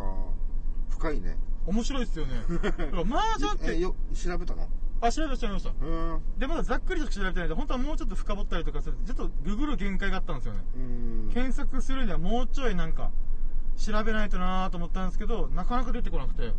[0.88, 2.32] 深いね面白いですよね。
[2.62, 4.68] だから麻雀って、えよ調べたの？
[5.02, 5.86] あ、調べました、調べました。
[5.86, 10.64] うんで、まだざっくりと調べてないんで、本当はもうちょっと深掘ったりとかするちょっとググる限界があったんですよね。
[10.76, 13.10] うん検索するにはもうちょいなんか、
[13.76, 16.46] 調べないとなーと思ったんですけど、なかなか出てこなくて。
[16.46, 16.54] うん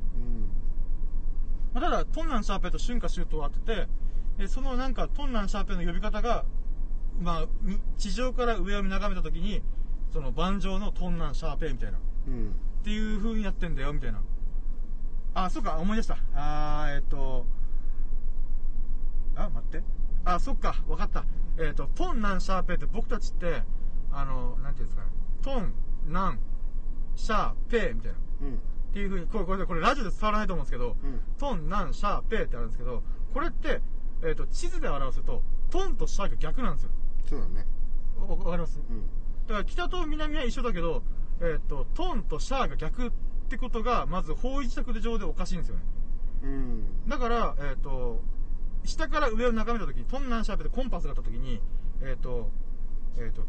[1.73, 3.87] まあ、ただ、トンナンシャーペイと春夏秋冬はあってて、
[4.39, 6.45] えそのなんか、トンナンシャーペイの呼び方が、
[7.19, 9.61] まあ、み地上から上を眺めたときに、
[10.11, 14.21] その盤上のトンナンシャーペイみたいな、っうんていう風になってんだよ、みたいな。
[15.33, 16.17] あ、そうか、思い出した。
[16.35, 17.45] あー、えっと、
[19.35, 19.83] あ、待って。
[20.25, 21.25] あ、そっか、わかった。
[21.57, 23.63] えっと、トンナンシャーペイって僕たちって、
[24.11, 25.09] あの、なんていうんですかね、
[25.41, 25.73] トン、
[26.07, 26.39] ナン、
[27.15, 28.17] シャーペイみたいな。
[28.41, 28.59] うん
[28.91, 31.21] っていう風に、これ、これ、これラジオで伝わらないと思うんですけど、うん。
[31.39, 33.01] トン、ナン、シャー、ペーってあるんですけど、
[33.33, 33.81] これって、
[34.21, 36.91] えっ、と、地図で表すと、トンとシャーが逆なんですよ。
[37.25, 37.65] そうだね。
[38.17, 38.79] わわかります？
[38.79, 39.01] うん。
[39.47, 41.03] だから北と南は一緒だけど、
[41.39, 43.11] えっ、と、トンとシャーが逆っ
[43.49, 45.81] てことが、まず方位磁石上でおかしいんですよね。
[46.43, 47.09] うん。
[47.09, 48.21] だから、えっ、と、
[48.83, 51.61] 下から上を眺めたときに、トン、ナン、シャーペーってコンパスがあったときに、
[52.01, 52.51] えっ、と、
[53.17, 53.45] えっ、と、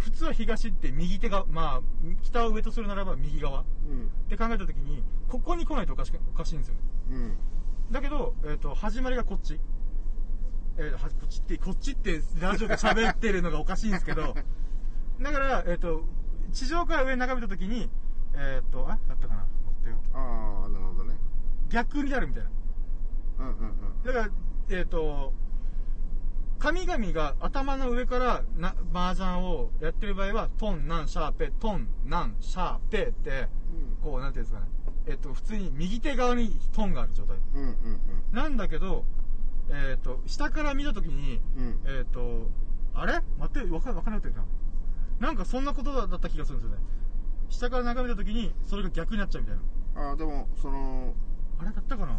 [0.00, 1.80] 普通は東って右手が、まあ、
[2.22, 3.60] 北を上とするならば右側。
[3.60, 6.80] うんって考えたときに、ここに来ないとおかしくおかしいんですよね。
[7.10, 7.36] うん
[7.90, 9.60] だけど、えっ、と、始まりがこっち。
[10.78, 14.34] えーはこっちって、こっちってラジオで喋ってるのがおかしいんですけど、
[15.20, 16.04] だから、えっ、と、
[16.52, 17.90] 地上から上に眺めたときに、
[18.34, 19.96] えっ、と、あ、だったかな待ってよ。
[20.14, 21.16] ああなるほどね
[21.68, 22.50] 逆になるみたいな。
[23.40, 24.30] うんうんうんだから、
[24.70, 25.32] えっ、と、
[26.60, 33.48] 神々が頭の上からな麻雀をやってる場合は、トン、ナン、シャーペ、トン、ナン、シャーペって、
[34.02, 34.66] こう、なんていうんですかね。
[35.06, 37.38] えっ、と、普通に右手側にトンがある状態。
[37.54, 38.00] うんうんうん
[38.32, 39.06] なんだけど、
[39.70, 42.50] えっ、と、下から見たときに、うんえっ、と、
[42.92, 43.14] あれ？
[43.38, 44.44] 待って、わかわかんなくなってる
[45.20, 45.26] な。
[45.28, 46.82] なんかそんなことだった気がするんですよね。
[47.48, 49.56] 下から眺めたときに、それが逆になっちゃうみたい
[49.94, 50.10] な。
[50.10, 51.14] ああでもその
[51.58, 51.70] あれ？
[51.72, 52.18] だったかな？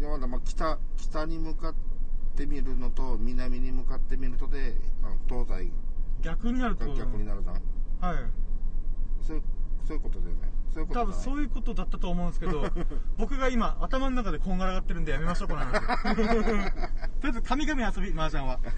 [0.00, 1.78] いやまだまあ北北に向かって
[2.46, 5.72] みるのと南に向かってみるとであの東西
[6.22, 6.86] 逆になると。
[6.88, 7.60] が逆になるじゃんは
[8.20, 8.24] い。
[9.26, 9.42] そういう
[9.86, 12.64] そういうことだよねそういうこと多分そういうことだったと思うんですけど、
[13.16, 15.80] 僕が今頭の中でこんがらがってるんでやめましょう、この話。
[16.16, 16.28] とり
[17.22, 18.58] あえず神々遊び、麻雀は。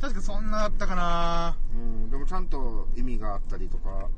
[0.00, 4.08] 確かそんなだったかなうんでもちゃんと意味があったりとか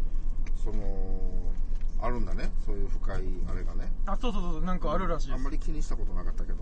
[0.56, 1.52] その
[2.00, 5.50] あるんだねそういう深いあれがねあ、そうそうそう、なんかあるらしいですあんま。
[5.50, 6.58] り気にしたことなかったけど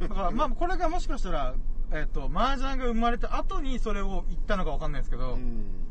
[0.00, 1.54] だから、まあ、これがもしかしたら、
[1.92, 5.86] えっ、と、麻雀が生まれた後にそれを言ったのかわかんないですけど、うん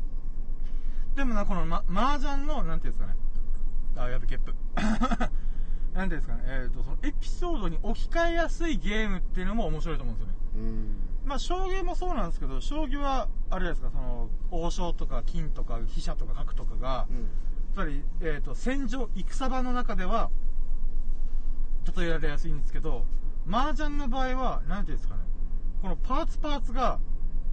[1.16, 3.14] でもな、この、ま、麻雀の、なんていうんですかね。
[3.96, 4.54] あ、やべ、ゲップ。
[5.94, 6.42] なんていうんですかね。
[6.46, 10.38] えっ、と、そのエピソードに置き換えやすいゲームっていうのも面白いと思うんですよね。
[10.56, 17.28] うんまあ、将棋もそうなんですけど、将棋は、あれですか、その、王将とか金とか飛車とか角とかが、うん
[17.76, 20.30] つまり、えっ、と、戦場、戦場の中では、
[21.94, 23.04] 例えられやすいんですけど、
[23.46, 25.20] 麻雀の場合は、なんていうんですかね、
[25.82, 26.98] このパーツパーツが、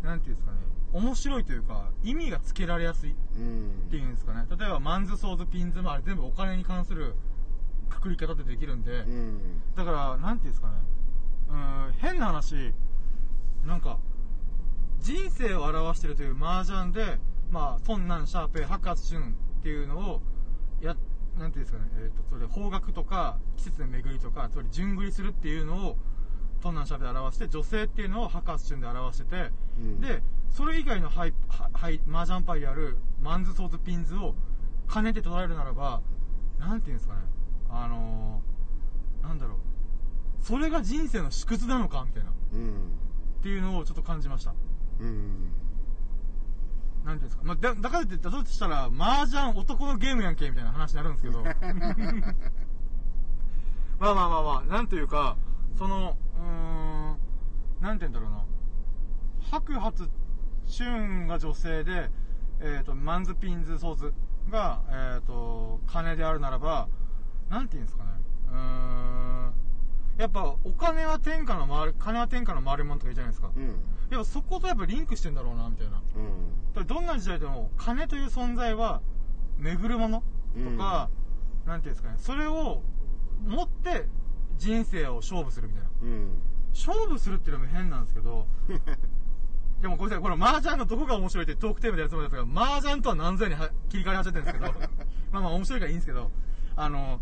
[0.02, 0.60] なんていうんですかね、
[0.94, 4.46] 面白いというか、意味がつけられやすいっうんていうんですかね。
[4.50, 7.16] 例えば、マンズ、ソーズ、ピンズもあれ全部お金に関する
[7.90, 10.76] くくり方でできるんで、うんだから、なんていうんですかね、
[11.50, 12.74] うーん、変な話、
[13.66, 14.00] なんか、
[15.02, 17.20] 人生を表してるという麻雀で、
[17.52, 20.22] まあ、トンナン、シャーペイ、白髪春っていうのを、
[20.82, 20.94] や、
[21.40, 25.98] なんていうんですかね、えっ、と、それ、方角とか、季節の巡りとか、つまり順繰りするっていうのを、
[26.60, 30.02] トンナン、シャで表して、女性っていうのを白髪春で表してて、うん。
[30.02, 34.36] で、それ以外のハイ、ハハイ、麻雀パイである、マンズ、ソーズ、ピンズを
[34.94, 36.02] 兼ねて捉えるならば、
[36.60, 37.22] なんていうんですかね、
[37.70, 39.58] あのー、なんだろう、
[40.42, 42.74] それが人生の縮図なのかみたいな、っうん。
[43.42, 44.54] ていうのをちょっと感じました。
[45.00, 45.63] うん
[47.06, 51.44] なんていうんですか、まあ、だだからって言ったとしたら、麻雀男のゲームやんけ、みたいな話になるんですけど。
[54.00, 55.38] まあまあまあまあ、なんというか、
[55.78, 57.18] その、うーん、
[57.82, 58.44] なんて言うんだろうな。
[59.52, 60.10] 白髪
[60.66, 62.10] 春が女性で、
[62.62, 64.14] えっ、と、マンズピンズソーズ
[64.50, 66.88] が、えっ、と、金であるならば、
[67.50, 68.10] なんて言うんですかね。
[68.50, 69.54] うーん、
[70.18, 73.80] やっぱお金は天下の回る金は天下の回るもんとか言うじゃないですか、うん
[74.14, 76.02] やっぱそことやっぱリンクしてんだろうなみたいな。
[76.78, 76.88] うん。
[76.88, 79.02] どんな時代でも金という存在は
[79.58, 80.24] 巡るもの？
[80.56, 81.10] とか、
[81.66, 82.16] なんていうんですかね。
[82.18, 82.82] それを
[83.46, 84.08] 持って
[84.58, 85.90] 人生を勝負するみたいな。
[86.02, 86.38] うん。
[86.74, 88.48] 勝負するっていうのも変なんですけど
[89.82, 90.24] でもごめんなさい。
[90.24, 94.90] これ麻雀のどこが面白いってトークテーマでやるつもりですが麻雀とは何ぞやには切り替わり始めてるんですけど
[95.32, 96.32] まあまあ面白いからいいんですけど
[96.76, 97.20] あの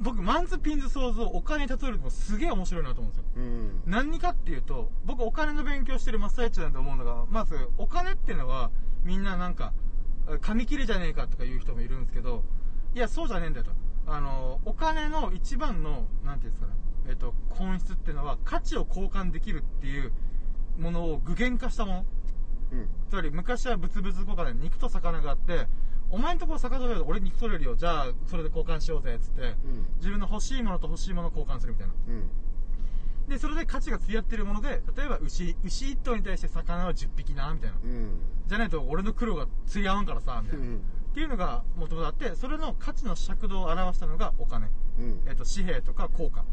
[0.00, 3.24] 僕マンズピンズ想像お金に例えるのもすげえ面白いなと思うんですよ。
[3.36, 3.82] うん。
[3.86, 8.70] 何かっていうと僕お金の勉強してる真っ最中なんて思うのがまずお金っていうのは
[9.04, 9.72] みんななんか
[10.40, 12.44] 紙切れじゃねえかとか言う人もいるんですけど
[12.94, 13.72] いやそうじゃねえんだよと。
[14.06, 16.74] あのお金の一番のなんていうんですかね
[17.08, 20.12] えっ、と本質っていうのは価値を交換できるっていう
[20.78, 22.06] ものを具現化したもの。
[22.72, 22.88] うん。
[23.08, 25.66] つまり昔は物々交換で肉と魚があって
[26.10, 27.76] お前んところ魚取れる俺肉取れるよ。
[27.76, 29.14] じゃあそれで交換しようぜ。
[29.14, 29.86] っつってうん。
[29.96, 31.94] 自分の欲しいものと欲しいものを交換するみたいな。
[32.08, 32.30] うん。
[33.28, 37.76] でそれで価値が釣り合ってるもので例えば牛牛1頭に対して魚は10匹なみたいな。
[37.82, 38.20] うん。
[38.46, 40.76] じゃないと俺の苦労が釣り合わんからさみたいな、うん。
[40.76, 40.78] っ
[41.14, 44.68] ていうのがもともとあってそれの価値の尺度を表したのがお金、
[44.98, 45.22] うん。
[45.26, 46.44] えっと紙幣とか硬貨。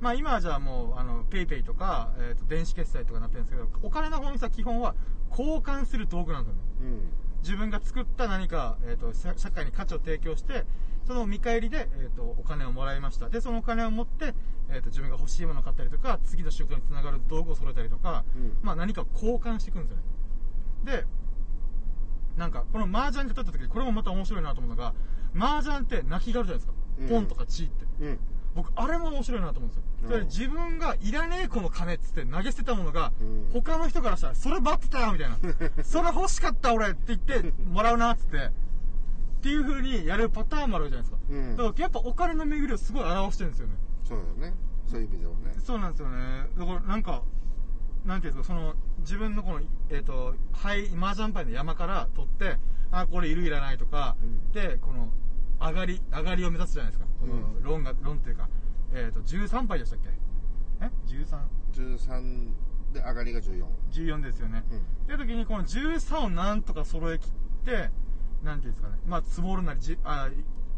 [0.00, 4.96] まあ今はじゃあもうあのペイペイとか、えっと電子決済とかになってるんですけどお金の本質は基本は
[5.30, 6.60] 交換する道具なんですよね。
[6.82, 10.64] うん自分が作った何か、えー、と社社会に価値を提供して
[11.06, 13.28] その見返りで、えー、とお金をもらいました。
[13.28, 14.34] でそのお金を持って、
[14.70, 18.56] えー、と自分が欲しいものを買ったりとか次の仕事につながる道具を揃えたりとか、うん。
[18.62, 20.04] まあ、何かを交換していくんですよね。
[20.84, 21.06] で
[22.36, 24.94] なんかこの麻雀で取った時にこれもまた面白いなと思うのが
[25.36, 27.08] 麻雀って泣きがあるじゃないですか、うん。
[27.08, 27.86] ポンとかチーって。
[28.00, 28.18] うん
[28.54, 30.10] 僕あれも面白いなと思うんですよ、うん。
[30.10, 33.50] それ自分がいらねえこの金っつって投げ捨てたものが、うん。
[33.52, 35.38] 他の人からしたらそれ待ってたよみたいな。
[35.84, 38.50] それ欲しかった俺って言ってもらうなっつって。
[39.42, 41.56] っていう風にやるパターンもあるじゃないですか、うん。
[41.56, 43.74] だからやっぱお金の巡りをすごい表してるんですよね。
[44.04, 44.56] そうだよね。
[44.86, 45.38] そういう意味ではね。
[45.58, 46.46] そうなんですよね。
[46.56, 47.22] だからなんか
[48.04, 49.60] なんていうんですかその自分のこの
[49.90, 52.56] えっ、とはい麻雀牌の山から取って
[52.92, 54.52] あこれいるいらないとか、うん。
[54.52, 55.08] でこの
[55.68, 57.08] 上がり上がりを目指すじゃないですか。
[57.20, 57.62] このうん。
[57.62, 58.48] 論が論っていうか
[58.94, 60.08] えっ、と13杯でしたっけ？
[60.80, 61.38] え？13?
[61.72, 62.48] 13
[62.92, 64.78] で上がりが14 14ですよね、うん。
[64.78, 67.30] っていう時にこの13をなんとか揃えきっ
[67.64, 67.90] て
[68.42, 68.98] なんていうんですかね。
[69.06, 70.28] まあ積もるなりじあ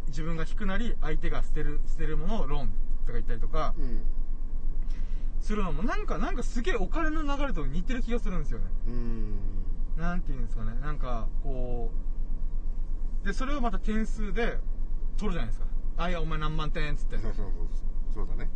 [0.08, 4.02] 自分が引くなり相手が捨てる捨てるものをローンとか言ったりとかうん。
[5.40, 8.64] するのもなんかなんかすげえお金の流れと似てる気がするんですよね。
[8.86, 9.38] うん。
[9.98, 10.72] なんていうんですかね。
[10.80, 11.90] なんかこ
[13.22, 14.58] うでそれをまた点数で
[15.16, 15.66] 取るじゃないですか。
[15.96, 17.18] あいやお前何万点っつって。
[17.18, 17.46] そうそう
[18.14, 18.26] そう。
[18.26, 18.50] そうだね。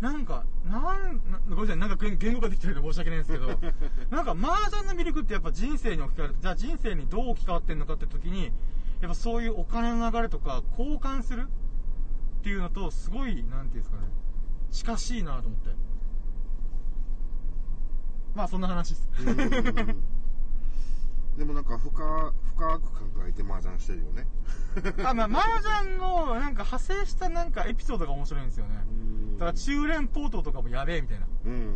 [0.00, 3.48] なんか、なん、なごめんなさい、なんか言言語ができてるんで申し訳ないんですけど、
[4.10, 6.34] なんか麻雀の魅力ってやっぱ人生に置き換える。
[6.34, 8.44] と、じゃあ人生にどう置き換わってんのかって時に、
[9.00, 11.48] やっぱそういうお金の流れとか交換する
[12.38, 14.08] っていうのと、すごい、なんていうんですかね、
[14.70, 15.70] 近しいなと思って。
[18.34, 19.08] まあそんな話です。
[19.26, 19.36] うん。
[21.36, 24.26] でもなんか深深く考えて麻雀してるよね
[25.04, 25.40] あ、まあ麻
[25.82, 28.76] 雀のなんか派生したなんかエピソードが面白いんですよね。
[29.34, 31.26] だから中連ポートとかもやべえみたいな。
[31.46, 31.74] うん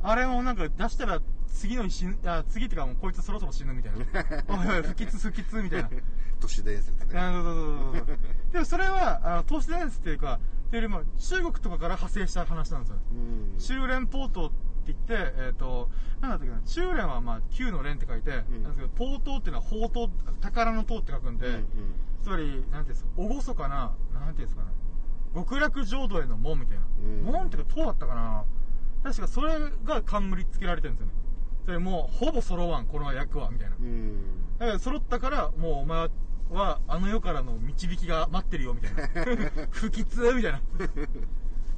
[0.00, 3.98] あれもなんか出したら次の日死ぬ、あ、次っていうかもうこいつそろそろ死ぬみたいな。
[4.48, 5.90] おいおい、不吉不吉みたいな。
[6.38, 8.18] 都市伝説ねあそうそうそうそう。
[8.52, 12.96] でもそれは、あの、都市伝説っていうか、っていうよりも中国とかから派生した話なんですよ。
[13.12, 14.52] うん中連ポート
[14.92, 15.88] って言って、えっ、と、
[16.20, 20.08] なんだったっけな、中連はまあ、旧の連って書いて、うんなんですけど、ポートっていうのは宝刀、
[20.40, 21.66] 宝の塔って書くんで、うん
[22.22, 24.68] つまり、なんていうんですか、厳かな、なんていうんですかね、
[25.34, 26.84] 極楽浄土への門みたいな。
[27.02, 28.44] うん門っていうか、塔だったかな。
[29.04, 31.12] 確かそれが冠つけられてるんですよね。
[31.66, 33.76] それもう、ほぼ揃わん、この役は、みたいな。
[33.76, 36.08] うんだから揃ったから、もうお前
[36.50, 39.06] は、あの世からの導きが待ってるよ、みたいな。
[39.70, 40.60] 不吉みたいな。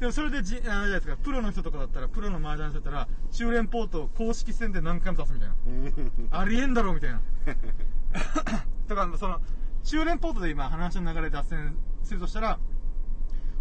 [0.01, 5.55] でもそれでじ、あれじゃないですか、プロの人とかだったら、プロの麻雀してたら、中連ポートを公式戦で何回も出すみたいな。
[5.67, 7.21] うんありえんだろ、みたいな。
[8.89, 9.43] だから、その、
[9.85, 12.59] 中連ポートで今話の流れ脱線するとしたら、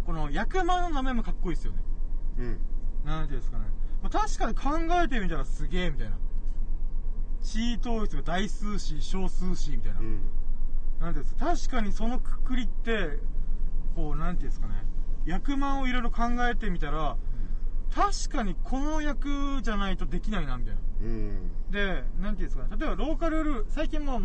[0.06, 1.78] この役満の名前もかっこいいですよね。
[2.38, 2.58] うん
[3.04, 3.64] なんていうんですかね。
[4.02, 6.16] まあ、確かに考えてみたらすげえ、みたいな。
[7.42, 10.00] 地位統一が大数詞、小数詞、みたいな。
[10.00, 10.20] うん
[11.00, 13.18] なんていうんですか、確かにそのくくりって、
[13.94, 14.84] こう、なんていうんですかね。
[15.26, 17.16] 役満をいろいろ考えてみたら、
[17.94, 20.80] 確かにこの役じゃないとできないな、みたいな。
[21.02, 21.50] うん。
[21.70, 24.20] で、なんていうんですかね、例えばローカルルール、最近も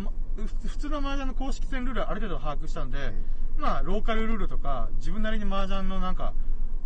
[0.64, 3.12] 普通の麻雀の公式戦ルールはある程度把握したんで、
[3.56, 6.34] まあ、ローカルルールとか、自分なりに麻雀のなんか、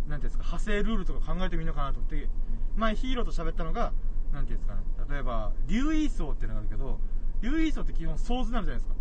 [0.07, 2.29] なんていうんですか、派生ルールとか考えてみようかなと思って、
[2.75, 3.91] 前ヒーローと喋ったのが、
[4.33, 6.99] なんていうんですかね、例えば、竜イーソーっていうのがあるけど、
[7.41, 9.00] 竜イーソーって基本、ソーズになるじゃないですか。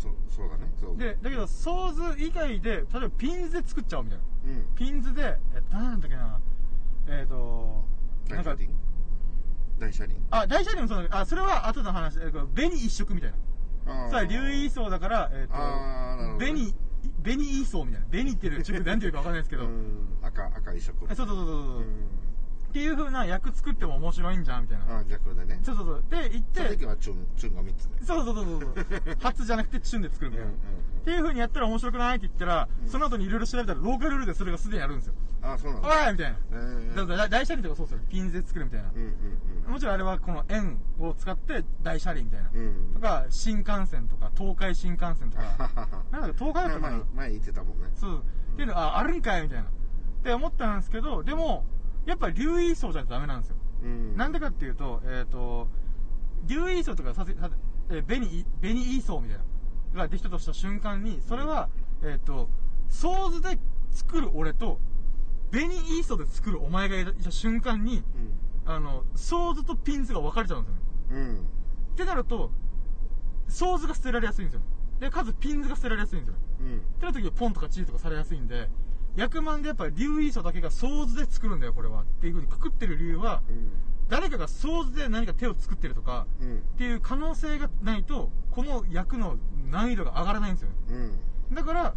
[0.00, 0.72] そうそうだね。
[0.80, 0.96] そう。
[0.96, 4.24] でだけどソーズ以外で例えばピンズで作っちゃおうみたいな。
[4.52, 4.74] うん。
[4.74, 6.40] ピンズでえっと何なんだっけな。
[7.08, 7.84] えっ、と
[8.28, 8.70] なんか大車輪？
[9.78, 10.16] 大車輪。
[10.30, 12.18] あ大車輪もそうだけどあそれは後の話。
[12.20, 13.32] えっと紅一色みたい
[13.86, 14.10] な。
[14.10, 15.54] さあ竜衣層だからえーと
[16.38, 16.74] 紅
[17.22, 18.06] 紅衣層みたいな。
[18.08, 20.18] 紅っていう中国でなんていうかわかんないですけど、うん。
[20.22, 21.06] 赤赤一色。
[21.10, 21.84] えそうそうそうそうそう、うん
[22.70, 30.54] っていう風な役作っても面白いんじゃんみたいなあー逆でねそうそうそうで言ってその時はチュンチュンが3つでそうそうそうそう初じゃなくてチュンで作るみたいな、っ
[31.04, 35.14] ていう風にやったら面白くないって言ったら、うんその後にいろいろ調べたらローカルルールでそれがすでにあるんですよ。
[35.42, 36.36] あそうなんおだいみたいな。
[36.52, 38.00] えーだから大車輪とかそうですよ。
[38.08, 38.90] ピンズで作るみたいな。
[38.94, 42.50] うんうんもちろんあれはこの円を使って大車輪みたいな。
[42.52, 45.70] うんうんとか、新幹線とか、東海新幹線とか。
[46.10, 48.18] なんだか東海だったか前な前言ってたもんねそう。
[48.52, 49.64] っていうのあ、あるんかいみたいな。
[49.64, 49.66] っ
[50.22, 51.64] て思ったんですけど、でも、
[52.06, 53.56] やっぱ竜衣層じゃダメなんですよ。
[53.82, 55.68] うんなんでかっていうと、えっ、と、
[56.46, 59.38] 緑一色とかさせ、させえー、紅い、紅一色みたい
[59.94, 61.68] な、ができたとした瞬間に、それは、
[62.02, 62.48] えっ、と、
[62.88, 63.58] ソーズで
[63.90, 64.78] 作る俺と、
[65.50, 68.02] 紅一色で作るお前がいた瞬間に、
[68.64, 70.82] あの、ソーズとピンズが分かれちゃうんですよね。
[71.10, 71.46] うんうん
[71.90, 72.50] ってなると、
[73.48, 74.62] ソーズが捨てられやすいんですよ。
[75.00, 76.34] で、かつピンズが捨てられやすいんですよ。
[76.60, 78.68] うんってなった時にポンとかチーとかされやすいんで、
[79.16, 82.02] 役満でやっぱり緑一色だけがソーズで作るんだよ、これは。
[82.02, 83.42] っていう風にくくってる理由は、
[84.08, 89.36] 誰かがソーズで何か手を作ってるとか、うんっていう可能性がないと、この役の
[89.70, 90.74] 難易度が上がらないんですよね。
[91.50, 91.94] うんだから、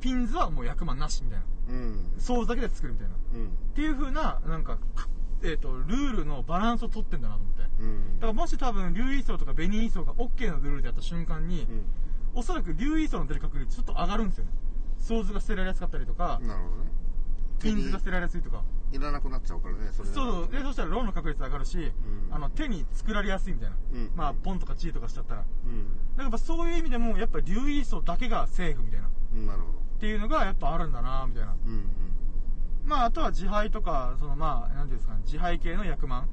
[0.00, 1.44] ピンズはもう役満なしみたいな。
[1.68, 3.14] うんソーズだけで作るみたいな。
[3.14, 5.08] っうんていう風な、なんか、く
[5.42, 7.62] えっ、と、ルールのバランスを取ってんだなと思って。
[7.62, 11.84] だうんからもし多分、緑一色とか紅一色が OK のルールでやった瞬間に、うん
[12.38, 14.50] おそらく緑一色の出る確率ちょっと上がるんですよね。
[15.06, 16.90] ソーズが捨てられやすかったりとか、なるほどね
[17.60, 18.62] ピンズが捨てられやすいとか。
[18.92, 20.48] いらなくなっちゃうからねそれそうそう。
[20.48, 21.92] で、そしたらローンの確率上がるし、ん
[22.30, 23.76] あの、手に作られやすいみたいな。
[23.92, 25.40] うんまあ、ポンとかチーとかしちゃったら。
[25.40, 29.06] だかうんらやっぱそういう意味でも、やっぱ竜衣層だけがセーフみたいな。
[29.06, 31.56] っうんなるほどていうのがやっぱあるんだなみたいな。
[31.64, 31.86] うんうん
[32.84, 36.28] まあ、あとは自敗とか、そのまあ、なんていうんですかね、自敗系の役満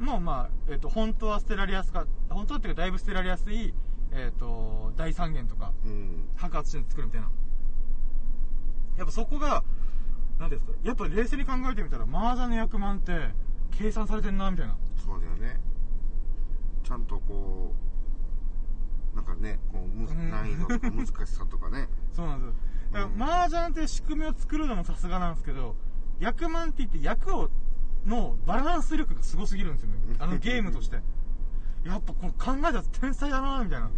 [0.00, 3.74] うんも、まあ、えっ、と、本当は捨てられやすか、本当はっていうかだいぶ捨てられやすい、
[4.12, 7.30] えっ、と、大三元とか、うん白髪して作るみたいな。
[8.96, 9.62] やっぱそこが、
[10.38, 13.30] なんていうんですか、やっぱ冷静に考えてみたら、麻雀の役満って、
[13.70, 14.76] 計算されてんな、みたいな。
[15.04, 15.60] そうだよね
[16.84, 17.74] ちゃんとこ
[19.12, 22.54] うなんかねこううん難易度とか難しさとかね そうなんですよ。
[22.92, 25.76] だから、うん麻雀って仕組みを作るのもさすがなんですけど、
[26.20, 27.50] 役満って言って役を、
[28.06, 29.96] のバランス力がすごすぎるんですよね。
[30.18, 31.00] あのゲームとして。
[31.84, 33.90] やっぱこれ考えたら天才だな、みたいな。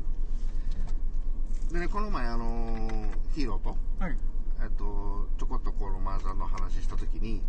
[1.72, 4.16] でねこの前あのーヒーローとはい。
[4.64, 7.42] えっとちょこっとこの麻雀の話した時に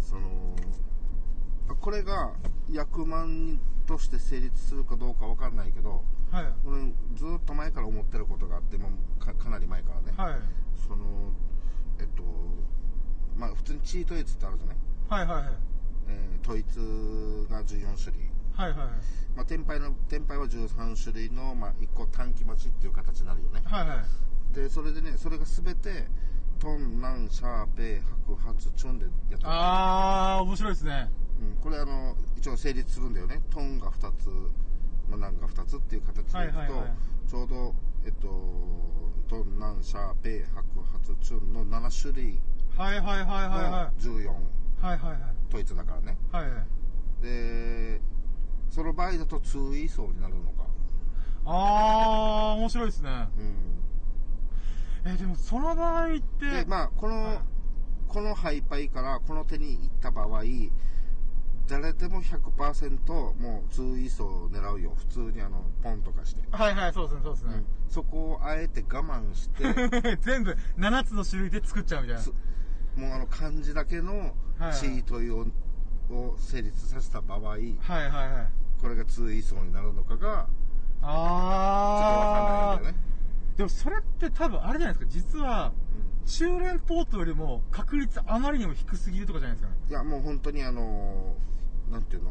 [0.00, 0.56] その
[1.80, 2.32] これが
[2.70, 6.44] 役満として成立するかどうかわかんないけどはい。
[6.66, 10.40] 俺ずっと前から思ってることがあってもうかかなり前からね、はい。
[10.86, 11.04] その
[11.98, 12.22] えっと
[13.36, 14.76] まあ普通にチート率ってあるじゃない、
[15.08, 15.54] はいはいはい。
[16.08, 16.66] えー、統一
[17.50, 18.88] が14種類はいはいはい。
[19.36, 24.54] まあ、天敗の天敗は13種類の、まあ、1個短期待ちっていう形になるよねはいはい。
[24.54, 26.08] でそれでねそれが全て
[26.58, 31.10] トンナンシャーペイ白髪チュンでやってるあー、面白いですね。
[31.40, 34.28] うん、これあの一応成立するんだよねトンが2つ、
[35.08, 36.92] まあ、ナンが2つっていう形でいくと、はいはいはい
[37.28, 37.74] ちょうど
[38.06, 38.26] えっと
[39.28, 40.64] トンナンシャーペイ白
[41.04, 42.40] 髪チュンの7種類
[42.74, 44.26] はいはいはいはいのは14い。
[44.80, 45.20] はいはいはい。
[45.48, 47.22] 統一だからねはいはい。
[47.22, 48.00] で
[48.70, 50.64] その場合だと通位層になるのか
[51.44, 53.28] あー、面白いですね。
[53.38, 53.77] うん
[55.14, 57.38] え、でもその場合って、でまあこの、はい。
[58.08, 60.42] このハイパイからこの手に行った場合
[61.68, 64.94] 誰でも100%もう通位層を狙うよ。
[64.96, 67.54] 普通にあのポンとかして、はいはい、そうですね、そうですね。
[67.54, 67.66] うん。
[67.90, 69.64] そこをあえて我慢して。
[70.22, 72.22] 全部7つの種類で作っちゃうみたいな。
[72.22, 72.32] す。
[72.96, 78.48] もうあの漢字だけのはいチートを,、を成立させた場合はいはいはい。
[78.80, 83.07] これが通位層になるのかがちょっとわかんないんだよね、
[83.58, 85.72] でもそれって多分あれじゃないですか、実は、
[86.26, 89.80] 中連ポートよりも確率あまりにも低すぎるとかじゃないですかね。
[89.90, 91.34] いやもう本当にあの
[91.90, 92.30] なんていうの？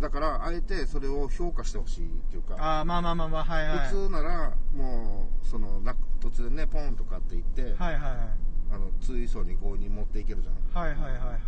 [0.00, 3.78] だからあえてそれを評価してほしいっていうかあー、まあまあまあまあ、はいはい。
[3.88, 8.18] 普通ならもうそのな突然ねポンとかって言って、はいはいはい。
[8.72, 11.38] あの通位層に強引に持っていけるじゃんはいはいは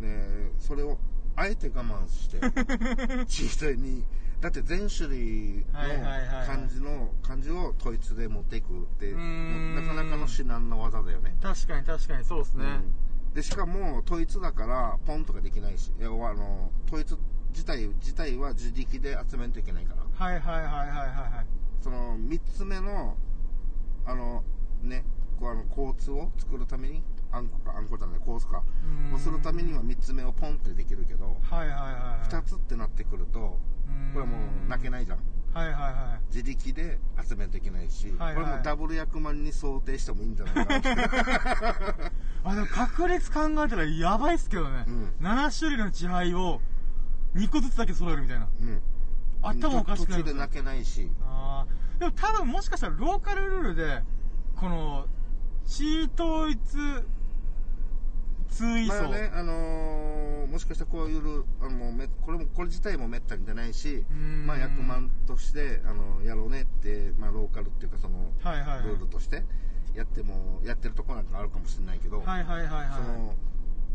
[0.00, 0.02] い。
[0.02, 0.98] ねそれを
[1.36, 2.40] あえて我慢して
[3.26, 4.04] チートに
[4.40, 12.64] だって全種類のはいはいはいはい漢字の漢字を統一で持っていくってなかなかの至難の技だよね確かに確かにそうですね。
[12.64, 12.94] うん
[13.34, 17.16] でしかも統一だからポンとかできないしいやあの統一
[17.50, 21.46] 自体自体は自力で集めんといけないからはいはいはいはいはいはい。
[21.80, 23.16] その3つ目の
[24.06, 24.42] あの
[24.82, 25.04] ね
[25.38, 27.02] こうあの交通を作るために
[27.38, 28.62] あんこかあんこじゃないコースか。
[29.10, 29.14] うん。
[29.14, 32.28] をするためには3つ目をポンってできるけどはいはいはいはい。
[32.28, 33.58] 2つってなってくるとこ
[34.14, 35.18] れはもう泣けないじゃん。
[35.54, 38.44] はいはいはい自力で集めないといけないし、はいはい。
[38.44, 42.10] これもダブル役満に想定してもいいんじゃないかな
[42.44, 45.12] あでも確率考えたらやばいっすけどね、うん。
[45.26, 46.60] 7種類の地配を
[47.34, 48.48] 2個ずつだけ揃えるみたいな。
[48.60, 48.82] うん。
[49.42, 51.10] 頭おかしくなる途中で泣けないし。
[51.22, 52.00] あー。
[52.00, 54.02] でも多分もしかしたらローカルルールで
[54.54, 55.06] この
[55.66, 56.58] 地統一
[58.50, 64.46] 通位層、まあね、あのーもしかしたらこういうルあのめこれもこれ自体もめったに出ないしうん。
[64.46, 68.82] まあ役満としてあのやろうねって、まあ、ローカルっていうかそのはいはいはい。
[68.84, 69.44] ルールとして
[69.94, 73.34] やってもやってるとこなんかあるかもしれないけど、はいはいはいはいその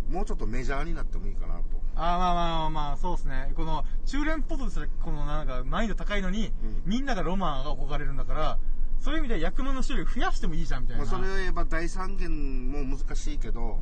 [0.09, 1.63] もうちょっとメジャーになってもいいかなと。
[1.95, 3.53] あーまあまあまあそうですね。
[3.55, 6.81] この中連ポットですらこのなんか難易度高いのに、うん。
[6.85, 8.59] みんながロマンが憧れるんだから
[9.03, 13.79] そういう意味で役満の種類増やしてもいいじゃんみたいな、まあ、それを言えば第三元も難しいけど、も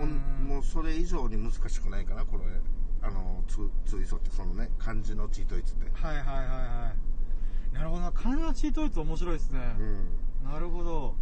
[0.00, 0.06] う
[0.42, 2.44] もうそれ以上に難しくないかなこれ。
[3.00, 5.90] あのツツイソってそのね漢字のチートイツって。
[5.92, 6.92] はいはいはいは
[7.72, 7.74] い。
[7.74, 8.10] なるほどな。
[8.10, 10.50] 漢字のチートイツ面白いですね、うん。
[10.50, 11.14] なるほど。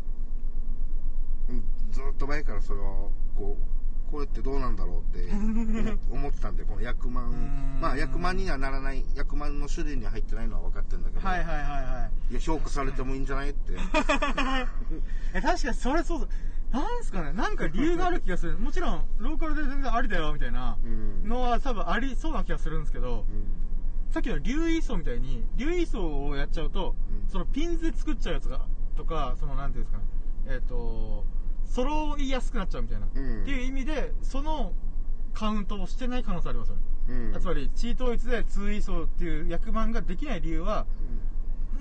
[1.49, 1.65] うん。
[1.91, 3.76] ずっと前からそれをこう
[4.11, 7.31] これってどうなんだろうって思 思ってたんでこの役満。
[7.31, 7.81] ん。
[7.81, 9.05] まあ役満にはならない。
[9.15, 12.33] 役満の種類には入ってないのは分かってるんだけど、はいはいはいはい。
[12.33, 13.75] いや評価されてもいいんじゃないって。
[15.35, 16.29] え確かにそれそうそう
[16.73, 17.33] なんですかね。
[17.33, 18.59] なんか理由がある気がする。
[18.59, 21.29] もちろんローカルで全然ありだよみたいなうん。
[21.29, 24.13] のは多分ありそうな気がするんですけどうん。
[24.13, 26.95] さっきの竜位層みたいに竜位層をやっちゃうと、
[27.25, 27.29] うん。
[27.31, 30.05] そのピンズで作っちゃうやつがとかそのなんていうんですかね。
[30.49, 31.25] えっ、と
[31.77, 33.43] 揃いやすくなっちゃうみたいな、うん。
[33.43, 34.73] っていう意味でその
[35.35, 37.41] カウントをしてない可能性ありますよね、うん。
[37.41, 40.87] つまりチートイツで通位層っていう役満ができない理由は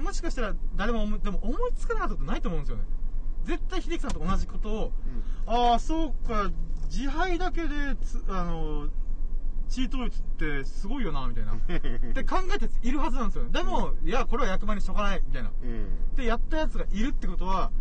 [0.03, 2.83] もしかしたら誰も思いでも思いつかなかったことないと思うんですよね。
[3.45, 4.91] 絶対秀樹さんと同じことを、
[5.45, 6.51] ああそうか
[6.89, 8.89] 自敗だけでつあの
[9.69, 11.53] チートイツってすごいよなみたいな。
[11.55, 11.57] っ
[12.13, 13.51] て考えているはずなんですよね。
[13.51, 15.51] でも、いやこれは役満にしとかないみたいな。
[15.63, 16.15] うんうん。
[16.15, 17.71] でやったやつがいるってことは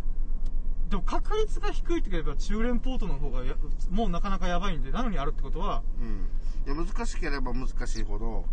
[0.89, 3.55] でも確率が低いって言えば中連ポートの方がや
[3.89, 6.29] もうなかなかやばいんでなのにあるってことはうん。
[6.73, 8.45] いや難しければ難しいほど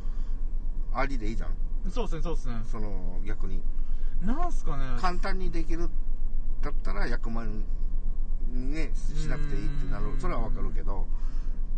[0.94, 1.50] ありでいいじゃん。
[1.90, 2.54] そうですねそうですね。
[2.64, 3.62] その逆に。
[4.22, 4.84] なんすかね。
[4.98, 5.88] 簡単にできる
[6.62, 7.64] だったら100万
[8.48, 10.06] にねしなくていいってなる。
[10.06, 10.20] うん。
[10.20, 11.06] それはわかるけど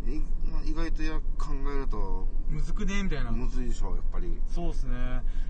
[0.05, 3.03] 意外とや考えるとむずくね？
[3.03, 3.31] みたいな。
[3.31, 4.39] むずいでしょやっぱり。
[4.47, 4.93] そうですね。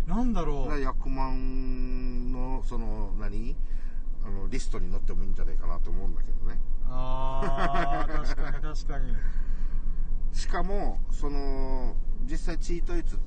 [0.07, 0.69] なんだろう。
[0.69, 3.55] だから100万のその何？
[4.25, 6.59] あのリストに載ってもいいんじゃないかなと思うんだけどね。
[6.87, 9.15] ああ確かに確かに。
[10.33, 13.19] しかもその実際チートイツっ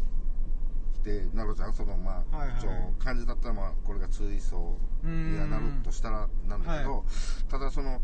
[1.03, 1.73] てなるじゃん？
[1.73, 2.59] そのまあ、はいはい。
[2.99, 7.03] 漢字だったらまあこれが通位層にはなるとしたらなんだけど、は
[7.49, 8.03] ただその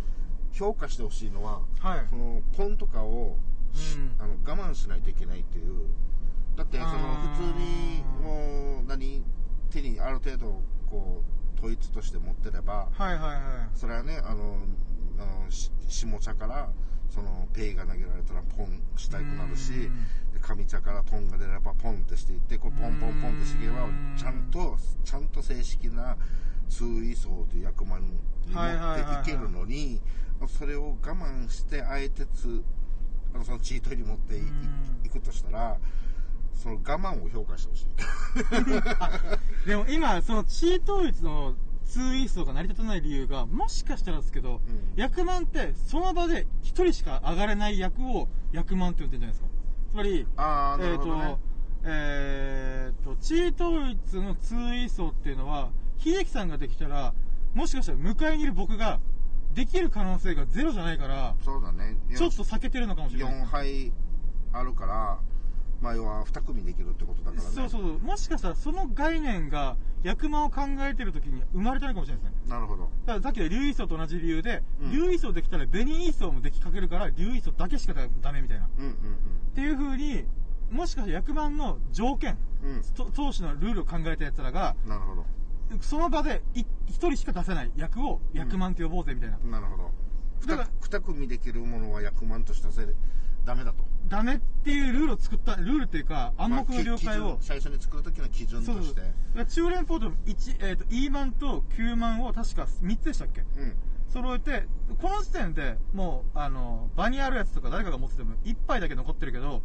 [0.53, 2.07] 評価してほしいのははい。
[2.09, 3.36] そのポンとかを、
[3.72, 4.12] しうん。
[4.20, 5.88] あの我慢しないといけないっていう。
[6.57, 9.24] だってその普通にもう何？
[9.70, 13.40] 手にある程度こう統一として持ってればはいはいはい。
[13.74, 14.59] それはねあの
[15.18, 16.68] あのし下茶から
[17.09, 26.16] そのペイが投げられたらポンしたくなるしうんで上茶からトンが出ればポンってしていってこうポンポンポンってしていけばうんちゃんとちゃんと正式な
[26.68, 28.18] 通位層という役満に
[28.52, 30.00] 持っていけるのに
[30.59, 32.62] それを我慢してあえてつ
[33.34, 34.36] あのそのチートに持って
[35.05, 35.76] いくとしたら
[36.55, 39.66] その我慢を評価してほしい。
[39.66, 44.92] でも今そのチートイツのツーイーストが成り立たない理由がもしかしたらですけど、うん。
[44.96, 49.48] 役満ってその場で一人しか上がれない役を役満って言ってるじゃないですか。
[49.90, 51.24] つまりあーなえっ、るほどね。
[51.24, 51.38] と
[51.84, 57.14] えっ、とチートイツのツーイーストっていうのは秀樹さんができたら
[57.52, 59.00] もしかしたら向かいにいる僕が
[59.55, 61.96] できる可能性がゼロじゃないからそうだね。
[62.16, 63.34] ちょっと避けてるのかもしれない。
[63.42, 63.92] 4杯
[64.52, 65.18] あるから、
[65.81, 67.51] まあ、要は2組できるってことだからね。
[67.55, 67.99] そうそう。
[67.99, 72.51] もしかしたらその概念が役満を考えてる時に生まれてないかもしれないですね。
[72.51, 72.85] なるほど。
[73.07, 74.93] だからさっきの竜位層と同じ理由で、うん。
[74.93, 78.66] 竜位層できたら紅位層もできかけるから竜位層だけしかダメみたいな。
[78.66, 78.95] っうんうん。
[79.55, 80.25] ていう風に
[80.70, 82.83] もしかしたら役満の条件うん。
[82.95, 85.25] と投資のルールを考えたやつらがうんなるほど。
[85.81, 89.91] その場でい一人しか出せない役を役満って呼ぼうぜみたいな、なるほど。
[90.47, 92.95] だから 2, 組できるものは役満としてはそれで
[93.45, 98.84] ダメだとダメっていうルールを作ったルールっていうか暗黙の了解を、まあ最初に作る時の基準とそうそう。
[98.84, 103.40] してだから中連ポートの1、えー、と E 満と Q 満を確か3つでしたっけ？
[103.40, 103.76] うん。
[104.09, 104.68] 揃えて
[105.00, 109.62] この時点でもうあの場にあるやつとか誰かが持ってても1杯だけ残ってるけど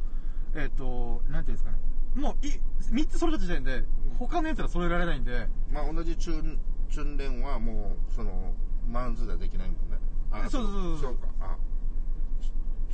[0.55, 1.77] えっ、となんていうんですかね。
[2.15, 2.59] もうい
[2.91, 3.83] 3つ揃えた時点で
[4.17, 6.59] 他のやつら揃えられないんで、まあ同じチュン
[6.89, 8.53] チュンレンはもうその
[8.87, 9.99] マンズではできないもんね。
[10.31, 10.99] あそうそうそうそう。
[11.01, 11.27] そうか。
[11.41, 11.57] あ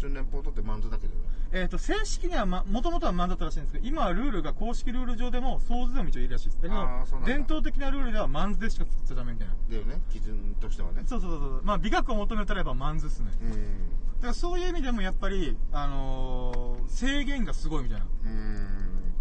[0.05, 1.19] チュンレンポートってマンズだけどね
[1.51, 6.61] えっ、と、正式にはま、もともとはマンだったらしいんですけど、今はルールが公式ルール上でも、ソーズでも一応いるらしいです。
[6.61, 9.55] だけど伝統的なルールではマンズでしか作っちゃダメみたいな。
[9.69, 11.61] だよね基準としてはねそうそうそうそう。
[11.63, 13.31] まあ、美学を求めたらやっぱマンズっすね。
[13.41, 18.05] うんだからそういう意味でもやっぱり、あのー制限がすごいみたいな。
[18.25, 19.13] うん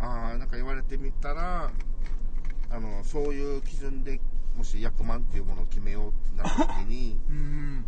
[0.00, 1.70] ああなんか言われてみたら
[2.70, 4.20] あのそういう基準で
[4.56, 7.84] もし100万っていうものを決めようってなった時にうーん。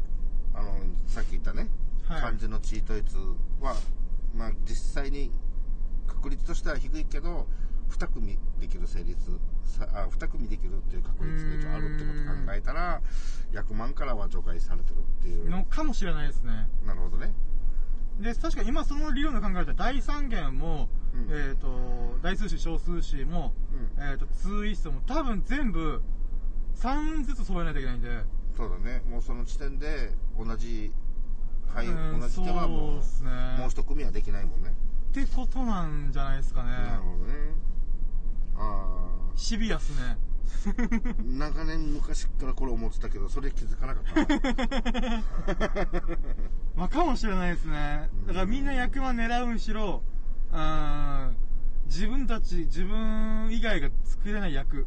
[0.55, 0.68] あの
[1.07, 1.68] さっき言ったね、
[2.09, 2.20] はい。
[2.20, 3.16] 漢字のチート率
[3.61, 3.74] は、
[4.34, 5.30] まあ、実際に
[6.07, 7.46] 確率としては低いけど
[7.90, 9.16] 2組できる成立
[9.64, 13.00] さあ2組できるっていう確率が一応あるってことを考えたら
[13.53, 15.50] 100万からは除外されてるっていう。
[15.50, 16.68] のかもしれないですね。
[16.86, 17.32] なるほどね。
[18.20, 21.28] で、確か今その理論で考えたら、第三元も、うん。
[21.30, 23.53] えっ、と、大数詞、小数詞も、
[23.96, 24.11] うん。
[24.11, 26.03] えっ、と、ツーイストも多分全部、
[26.76, 28.09] 3ずつ揃えないといけないんで、
[28.57, 29.03] そうだね。
[29.09, 30.92] もうその時点で同じ
[31.75, 34.75] はいうん同じ手はもうねもう一組はできないもんね
[35.11, 36.70] ってことなんじゃないですかね。
[36.70, 37.33] なるほどね
[38.57, 40.16] あシビアっすね。
[40.16, 40.18] あ
[41.23, 45.23] 長年昔からこれ思ってたけどそれ気づかなかったな
[46.77, 48.09] まあ、かもしれないですね。
[48.27, 50.03] だからみんな役満狙うんしろ、
[50.53, 51.37] うーん、
[51.87, 54.85] 自分たち、自分以外が作れない役うん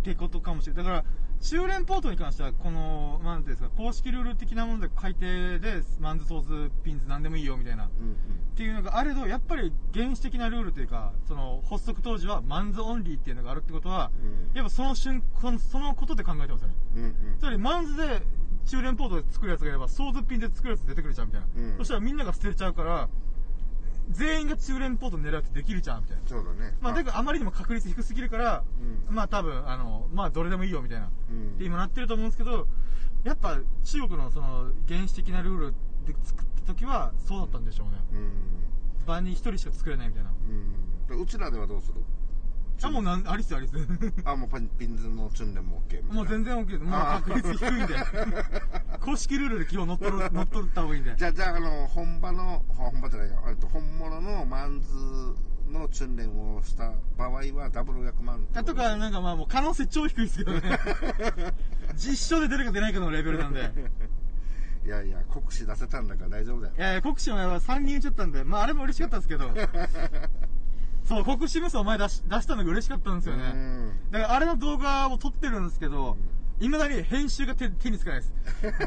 [0.00, 0.84] ってことかもしれない。
[0.84, 1.04] だから、
[1.40, 7.84] 九蓮宝燈に関しては、この、なんていうんですか、公式ルール的なもので改定で、マンズ、ソーズ、ピンズ、なんでもいいよ、みたいな。
[7.84, 8.16] うん
[8.58, 16.74] っていうのがあれど、やっぱり原始的なルールというか、その、発足当時はマンズオンリーっていうのがあるってことは、うんやっぱその瞬間、そのことで考えてますよね。
[16.96, 18.20] うんうんつまり、マンズで
[18.66, 21.46] 中連ポートで作るやつがいれば、ソーズピンで作るやつ出てくるじゃん、みたいな。
[21.56, 23.08] うんそしたらみんなが捨てちゃうから、
[24.10, 26.22] 全員が中連ポート狙うってできるじゃん、みたいな。
[26.26, 28.64] そうだねまあ、だけどあまりにも確率低すぎるから、
[29.08, 31.10] うんまあ多分、あの、まあどれでもいいよ、みたいな。
[31.30, 32.66] うんって今なってると思うんですけど、
[33.24, 35.74] やっぱ中国のその原始的なルール
[36.06, 37.98] で作った時はそうだったんでしょうね。
[38.12, 38.30] うん
[39.06, 40.30] 万人一人しか作れないみたいな。
[40.30, 42.00] うんでうちらではどうする？
[42.82, 43.76] あ、もうなん、ありっすよ、ありっす。
[44.24, 46.84] あもうパンピンズのチュンでも OK もう全然 OK です。
[46.84, 47.94] もう確率低いんで。
[49.00, 51.14] 公式ルールで基本乗っ取る、乗っ取った方がいいんで。
[51.16, 54.88] じゃあじゃああの本場の本場じゃないよえっと本物のマンズ
[55.72, 60.60] のチュンレンをした場合はダブル100万ととか、なんかまあもう可能性超低いですけどね。
[61.96, 63.70] 実証で出るか出ないかのレベルなんで。
[64.84, 69.50] いやいや国士出せたんだから大丈夫だよいやいや、国士も3人打っちゃったんで、まああれも嬉しかったんですけど。
[71.08, 73.52] そう、国士無双前出し出したのが嬉しかったんですよね。
[73.54, 76.16] うんだからあれの動画を撮ってるんですけど、
[76.60, 78.32] いまだに編集が手手につかないです。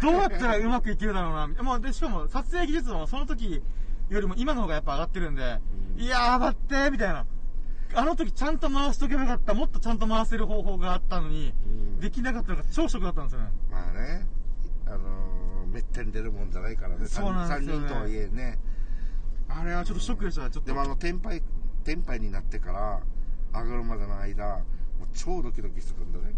[0.02, 1.48] どうやったらうまくいけるだろうな。
[1.64, 3.62] もうで、しかも撮影技術もその時
[4.10, 5.60] よりも今の方がやっぱ上がってるんで、
[5.96, 7.26] うんいやー待ってみたいな。
[7.94, 9.54] あの時ちゃんと回しとけばよかった。
[9.54, 13.52] もっとちゃんと回せる方法があったのに、うんできなかったのが超ショックだったんですよね。
[13.70, 14.28] まあね
[14.88, 18.60] あのーめったに出るもんじゃないからねそうなんですよね3人とはいえね
[19.48, 20.50] あれはちょっとショックでした。
[20.50, 20.68] ちょっと。
[20.68, 21.42] でもあの天杯
[21.84, 23.02] 天杯になってから
[23.62, 24.46] 上がるまでの間
[25.00, 26.34] もう超ドキドキするんだね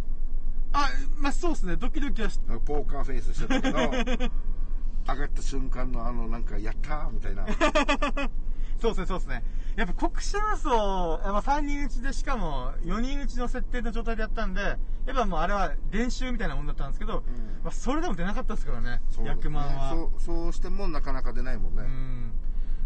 [0.74, 0.90] あ、
[1.20, 1.76] まあそうですね。
[1.76, 3.80] ドキドキはしポーカーフェイスしてたけど
[5.08, 7.46] 上がった瞬間のあのなんかやったーみたいな
[8.82, 9.44] そうですね、そうですね。
[9.76, 14.78] やっぱ国士無双、まあ、3人打ちでしかも4人打ちの設定の状態でやったんで、や
[15.14, 17.24] っぱもうあれは練習みたいなもんだったんですけど、
[17.64, 19.90] まあ、それでも出なかったですからね役満は。
[19.92, 22.32] そうそうしてもなかなか出ないもんね、うん。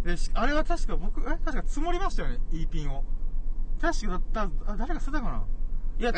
[0.04, 3.04] で、しあれは確か僕、え確か積もりましたよね、E ピンを。
[3.82, 5.43] 確かだった、あ誰か捨てたかな
[6.00, 6.12] いや、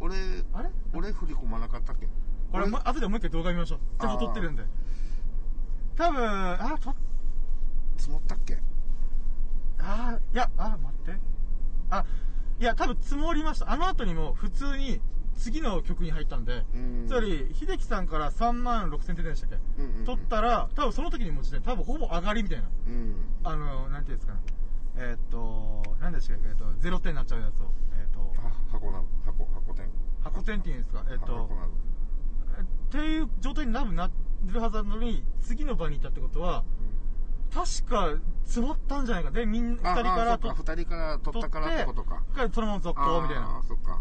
[0.00, 0.16] 俺
[0.52, 0.70] あれ？
[0.92, 2.08] 俺振り込まなかったっけ？
[2.50, 3.78] これ、もう後でもう一回動画見ましょう。
[4.00, 4.64] ちゃんと撮ってるんで。
[5.96, 6.94] 多分、あ、と、
[7.96, 8.58] 積もったっけ？
[9.78, 11.20] あーいや、あ、待って。
[11.90, 12.04] あ、
[12.60, 13.70] いや、多分積もりました。
[13.70, 15.00] あの後にも普通に
[15.42, 17.04] 次の曲に入ったんで、うん。
[17.08, 20.04] つまり、秀樹さんから3万6千点でしたっけ、うんうんうん。
[20.04, 22.68] 取ったら、多分その時にもう時点で多分ほぼ上がりみたいな。
[22.86, 23.14] うん。
[23.44, 24.40] あの、なんていうんですかね。
[24.96, 26.48] えーっと、なんでしたっけ？
[26.48, 27.72] えーっと、0点になっちゃうやつを。
[27.98, 29.88] えーっと、あ箱なの箱箱店
[30.22, 31.04] 箱点っていうんですか？
[31.08, 31.48] えーっと
[32.62, 34.10] っていう状態になるな
[34.46, 36.62] るはずなのに、次の場にいたってことは、
[37.52, 39.30] 確か積もったんじゃないか。
[39.30, 40.72] で、みんな、あ二人からあそっか。
[40.74, 42.22] 二人から取ったからってことか。
[42.34, 43.42] からそのまま続行みたいな。
[43.46, 44.00] ああそっか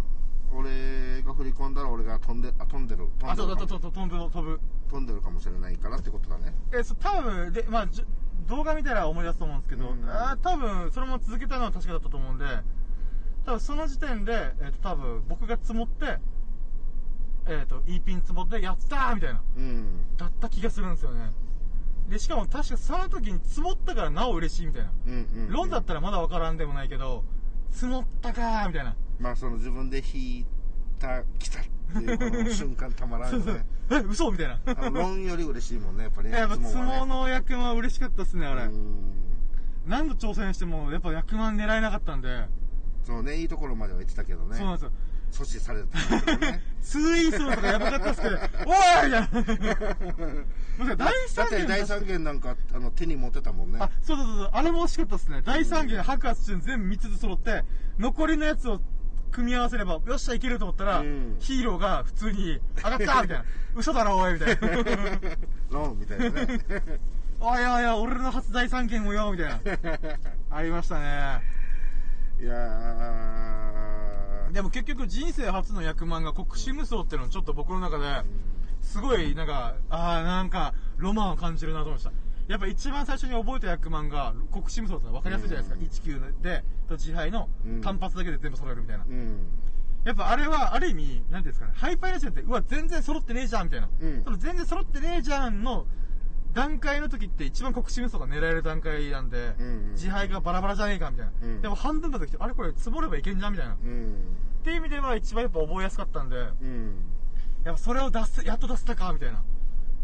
[0.53, 4.59] 俺が振り込んだら俺が飛んであ飛んでる飛んでるあ、そうだ、かもそうそう、飛ぶ、飛ぶ。
[4.89, 8.05] 飛んでるかもしれないからってことだねえ、そう、多分、で、まあ、じゅ
[8.47, 12.45] 動画見たら思い出すと思うんですけど、うんあー多分、それも続けたのは確かだったと思うんで、
[13.45, 16.17] 多分その時点で、えっ、と、多分、僕が積もって、
[17.47, 21.31] えっ、と、E ピン積もって、やったーみたいな、うんだった気がするんですよね。
[22.09, 24.91] で、しかも確かその時に積もったからなお嬉しいみたいな。
[25.07, 25.15] うんう
[25.49, 27.23] んロンだったらまだわからんでもないけど、
[27.71, 28.95] 積もったかーみたいな。
[29.19, 30.45] まあその自分で引い
[30.99, 33.65] た来たっていうこの瞬間たまらんよね。
[33.91, 34.59] え嘘みたいな。
[34.65, 38.63] あの論より嬉しいもんねやっぱりねやっぱ相相撲の役満は嬉しかったっすねあれ。
[38.63, 39.11] うん。
[39.87, 42.45] 何度挑戦してもやっぱ役満狙えなかったんで、
[43.03, 44.55] そうねいいところまでは言ってたけどね。
[44.55, 44.91] そうなんですよ
[45.31, 46.61] 阻止されてたね。
[46.81, 48.35] ツーイーソーとかやばかったっすけど。
[48.35, 49.27] おいみたいな
[50.77, 53.79] もしか大だっ三元て大三元なんかあの手に持ってたもんね。
[53.81, 55.41] あそうそうそうあれも惜しかったっすね。
[55.43, 57.63] 大三元白髪順全部3つ揃って
[57.97, 58.81] 残りのやつを
[59.31, 61.37] 組み合わせればよっしゃいけると思ったら、うん。
[61.39, 63.45] ヒーローが普通に上がったみたいな。
[63.75, 64.67] 嘘だろおいみたいな。
[65.71, 66.59] ロンみたいなね。
[67.39, 69.59] おいおいおい俺の初大三元もよみたいな。
[70.51, 71.41] ありましたね。
[72.41, 74.00] いやー
[74.51, 78.23] でも結局人生初の役満が国士無双っていうのはちょっと僕の中で
[78.81, 82.11] すごいなんかああなんかロマンを感じるなと思いました。
[82.47, 87.81] やっぱ一番最初に覚えた役満が国士無双ってのは分かりやすいじゃないですか、19でと自敗のうん。
[87.81, 89.37] 単発だけで全部揃えるみたいな、うん。
[90.03, 91.71] やっぱあれはある意味なんていうんですかね。
[91.75, 94.23] ハイパイレーションってうわ全然揃ってねえじゃんみたいな、うん。
[94.23, 95.85] その全然揃ってねえじゃんの
[96.53, 104.13] 段階の時って一番国士無双が狙える段階なんで、うんうん自敗がバラバラじゃねえかみたいな、うんでも半分の時ってあれこれ積もればいけんじゃんみたいな、うん
[104.61, 106.93] っていう意味では一番やっぱ覚えやすかったんで、うん
[107.63, 109.43] やっぱそれを出す、やっと出せたか、みたいな。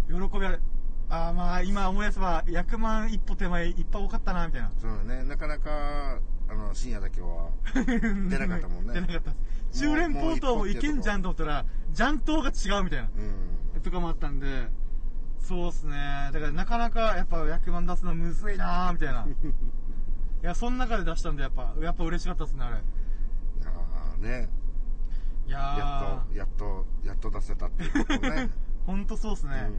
[0.08, 0.62] 喜びある。
[1.10, 4.72] ああ、まあ、今思い出せば、役満一歩手前、いっぱい多かったな、みたいな。
[4.80, 6.20] そうだねなかなか
[6.50, 9.34] あの深夜だけは 出なかったもんね出なかった。
[9.78, 13.10] 中連ポートもいけんじゃんと思ったら、ジャン島が違うみたいな。
[13.76, 14.70] うんとかもあったんで、
[15.48, 15.96] そうっすね。
[16.34, 19.26] だからなかなか、やっぱ役満出すのむずいなーみたいな。
[20.44, 22.76] いや、その中で出したんで、やっぱ、やっぱ嬉しかったっすね、あれ。
[22.76, 22.80] い
[23.64, 24.50] やーね
[25.48, 28.50] いやー、やっとやっとやっと出せたっていうことね
[28.86, 29.70] ほんとそうっすね。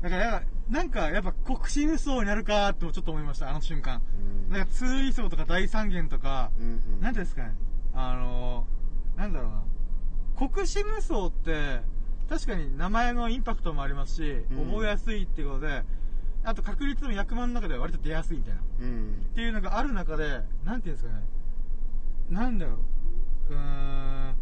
[0.00, 4.02] うだから、なんか、やっぱ国士無双になるかーってちょっと思いました、あの瞬間。
[4.50, 7.54] なんか、ツーイソーとか大三元とか、うんうんなんていうんですかね、
[7.94, 9.64] あのー、なんだろうな。
[10.48, 11.80] 国士無双って、
[12.28, 15.82] 確かに名前のインパクトもありますし、うん覚えやすいっていうことで、
[16.44, 18.60] あと確率も役満の中では割と出やすいみたいな。
[18.60, 21.22] っうんていうのがある中で、なんていうんですかね、
[22.30, 22.72] なんだろ
[23.50, 24.34] う、うーん、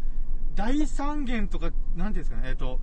[0.55, 2.79] 大三元とか、なんていうんですかね、えっ、と、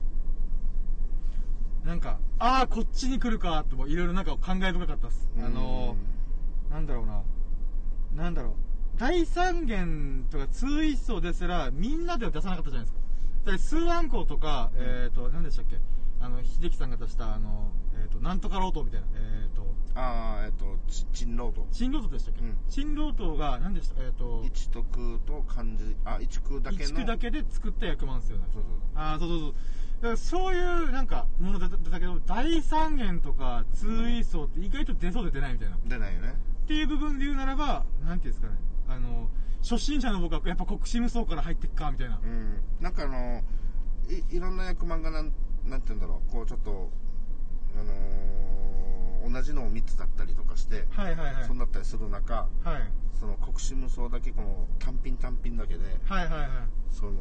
[1.85, 5.31] なんか、ああ、こっちに来るか、といろいろなんか感慨深かったです。
[5.39, 7.23] あのー、なんだろうな。
[8.15, 8.53] なんだろう。
[8.99, 13.00] 大三元とか通一層ですら、みんなでは出さなかったじゃないですか。
[13.45, 14.85] だって、数案校とか、うん。
[14.85, 15.79] えっ、と、何でしたっけ？
[16.21, 17.71] あの、秀樹さんが出した、あの、
[18.01, 22.57] えっ、と、なんとかロートみたいな、えっ、と、ああえっとち珍老と新ロートでしたっけ、うん。
[22.69, 24.05] 新ロートが何でした？
[24.05, 26.85] えっ、と、一徳と漢字あ一区だけの。
[26.85, 28.45] 一区だけで作った役満ですよね。
[28.53, 29.53] そうそうああ、そうそうそう。
[30.03, 35.77] だからそういう、なんか、もの出た出たけど、大三元とか、通位層って意外と出そうで出ないみたいな。
[35.87, 36.35] 出ないよね。
[36.65, 38.59] っていう部分で言うならば、なんていうんですかね。
[38.89, 39.29] あの、
[39.63, 42.19] 初心者の僕はやっぱ国士無双から入ってっか、みたいな。
[42.23, 43.43] うんなんかあの
[44.09, 45.33] いいろんな役満がなん
[45.67, 46.91] なんて言うんだろうこうちょっと
[47.79, 51.45] あのー同じのを3つだったりとかして、はいはいはい。
[51.47, 52.91] そうなったりする中はい。
[53.13, 56.49] その国士無双だけこの単品単品だけではいはいはい。
[56.91, 57.13] その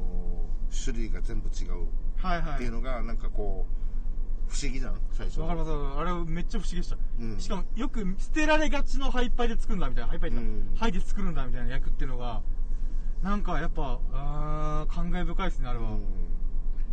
[0.86, 1.88] 種類が全部違う。
[2.56, 3.89] っていうのがなんかこう
[4.50, 5.72] 不思議じゃん最初わかります。
[5.72, 6.98] あれめっちゃ不思議でした。
[7.20, 10.10] うんしかもよく捨てられがちのハイパイで作るんだみたいな。
[10.10, 12.42] ハイパイってうんハイで作るんだみたいな役っていうのが、
[13.22, 15.92] なんかやっぱ、あー感慨深いですね、あれは。
[15.92, 16.02] うん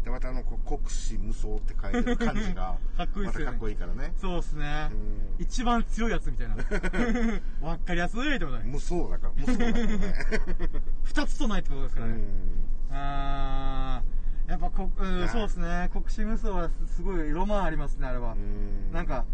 [0.05, 4.89] でまたあのこう国士無双って書いてる感じが かっこいいっすよねかっこいいからねそうですね。
[4.93, 6.55] うん一番強いやつみたいな。
[7.69, 8.63] わかりやすいってことね。
[8.67, 10.15] 無双だから無双だからね
[11.03, 12.13] 二つとないってことですからね。
[12.13, 14.16] うんあー、
[14.49, 15.91] やっぱこ、うんそうですね。
[15.93, 18.33] 国士無双はすすごいロマンありますね、あれは。
[18.33, 19.25] うんなんか、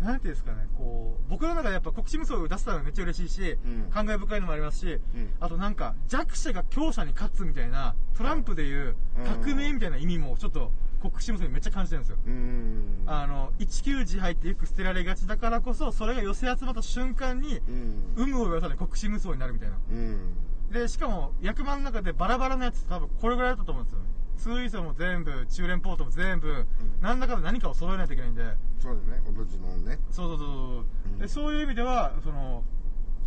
[0.00, 12.18] なんていうんですかね、こう、僕の中でやっぱ国士無双を出せたのがめっちゃ嬉しいし、うん感慨深いのもありますし、うんあとなんか、弱者が強者に勝つみたいな、トランプでいううん革命みたいな意味もちょっと国士無双にめっちゃ感じてるんですよ。
[12.26, 19.76] うんあの、19自敗ってよく捨てられがちだからこそ、それが寄せ集まった瞬間に、うん有無を言わさない国士無双になるみたいな。
[19.90, 20.34] うん
[20.70, 24.04] で、しかも、役満の中でバラバラなやつ多分これぐらいだったと思うんですよね。
[24.38, 26.66] 通位層も全部、中連ポートも全部、
[27.00, 28.42] 何らかの何かを揃えないといけないんで、
[28.78, 29.22] そうだね。
[29.36, 29.98] 同じのね。
[30.10, 31.18] そうそうそうそう、うん。
[31.18, 32.62] でそういう意味では、その、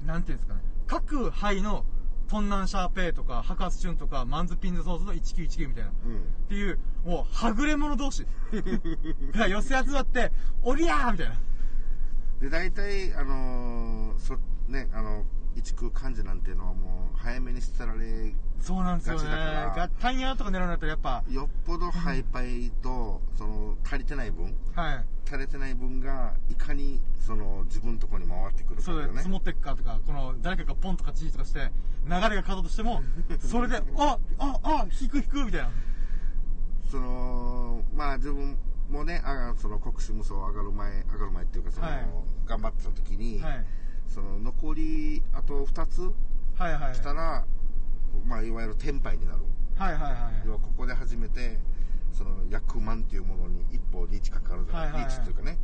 [0.05, 1.85] なんていうんですかね、各杯の
[2.27, 5.89] トンナンシャーペイとか、ハカスチュンとか、マンズピンズソースの1919みたいな。
[5.89, 6.21] っうん。
[6.47, 8.25] ていう、もう、はぐれ者同士。
[9.35, 10.31] が寄せ集まって、
[10.63, 11.35] おりゃーみたいな。
[12.41, 14.35] で大体あのーそ
[14.67, 15.23] ねあの
[15.55, 19.23] 一空漢字なんていうのはもう早めに捨てられそうなんですよね。
[19.23, 21.23] ガチだからがタイヤとか狙うんだったらやっぱ。
[21.29, 24.55] よっぽどハイパイとその足りてない分。
[24.75, 25.05] はい。
[25.27, 29.13] 足りてない分がいかにその自分のところに回ってくるかそうだよね。
[29.13, 31.71] で積もっていくかとかこの誰かがポンとかチーとかして
[32.05, 33.01] 流れが変わったとしても
[33.39, 35.69] それであああ引く引くみたいな。
[36.89, 38.57] そのまあ自分
[38.89, 42.05] もねあその国士無双上がる前上がる前っていうかその、はい。
[42.45, 43.65] 頑張ってた時に、はい
[44.13, 46.01] その残りあと2つ
[46.57, 46.93] はいはい。
[46.93, 47.45] 来たら、
[48.25, 49.39] まあいわゆる天敗になる。
[49.75, 50.13] はいはいはい。
[50.45, 51.57] 要はここで初めて
[52.11, 55.09] その役満っていうものに一歩リーチかかるじゃない、はいはいはい。
[55.09, 55.57] リーチっていうかね。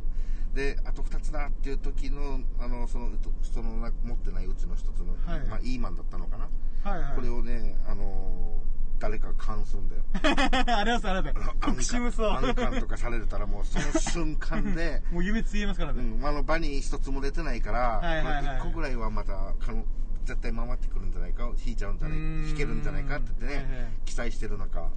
[0.54, 3.10] であと2つだっていう時のあのその
[3.42, 5.40] そのな持ってないうちの一つの、はい。
[5.46, 6.48] まあ、いいマンだったのかな、
[6.90, 7.14] はいはい。
[7.14, 8.56] これをねあの
[8.98, 10.02] 誰かが勘すんだよ。
[10.78, 12.36] ありますあります国士無双。
[12.36, 18.58] アンカンとかされたらもうその瞬間で もう夢ついえますからうね、ん、あの場に一つも出てないから、はいはいはい。
[18.58, 19.84] 1個ぐらいはまたかの
[20.24, 22.48] 絶対回ってくるんじゃないか引いちゃうんじゃないうーん。
[22.50, 23.90] 引けるんじゃないかって言ってね、はいはい。
[24.04, 24.88] 期待してる中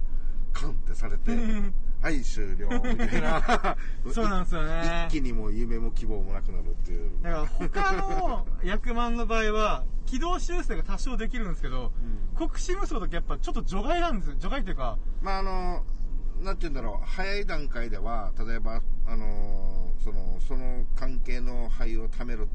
[0.52, 1.30] カンってされて
[2.02, 3.76] はい終了みたいな。
[4.12, 5.06] そうなんですよね。
[5.08, 7.10] 一気にもう夢も希望もなくなるっていう。
[7.22, 11.92] だから他の役満の場合は軌道修正が多少できるんですけど、
[12.36, 15.84] 国士無双とかやっぱちょっと除外なんですよ除外っていうかまああの
[16.40, 17.06] なんて言うんだろう。
[17.06, 22.48] 早い段階では例えばあのそのその関係の灰を貯める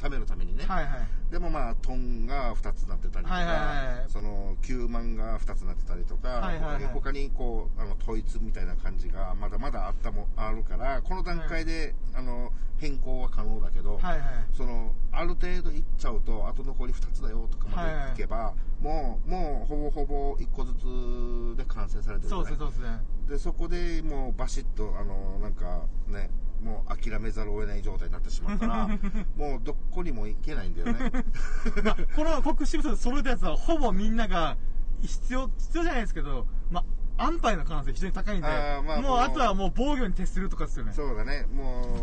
[0.00, 1.32] 貯めるためにね、はいはい。
[1.32, 6.84] でもまあトンが2つなってたりとか、はいはいはいその9万が2つなってたりとか、はいはいはい。
[6.92, 14.20] 他にこうあの統一みたいな感じがまだまだあったもあるからこの段階で、あの変更は可能だけど、はいはい。
[14.52, 26.28] そのある程度いっちゃうとあと残り2つだよとかまでいけば、もうもうほぼほぼ1個ずつで完成されてるそうですねでそこでもうバシッとあのなんかね
[26.62, 28.86] もう諦めざるを得ない状態になってしまったら
[29.36, 31.12] もうどこにも行けないんだよね。
[31.84, 34.56] まあ、この国士無双で揃えたやつはほぼみんなが
[35.00, 36.84] 必要必要じゃないですけど、ま
[37.18, 38.48] あ、安牌の可能性非常に高いんで
[38.86, 40.92] まあもうあとはもう防御に徹するとかですよね。
[40.92, 41.46] そうだね。
[41.52, 41.98] も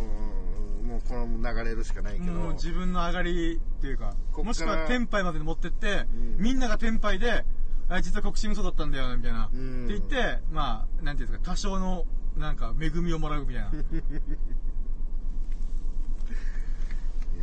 [0.83, 2.31] うもうこの流れるしかないけど。
[2.31, 6.05] もう自分の上がりっていうかもしくは天杯まで持ってって、
[6.37, 6.43] うん。
[6.43, 7.45] みんなが天杯で
[7.87, 9.85] あ実は国士無双だったんだよみたいな、うん。
[9.85, 12.05] って言ってまあなんていうんですか多少の
[12.37, 13.71] なんか恵みをもらうみたいな。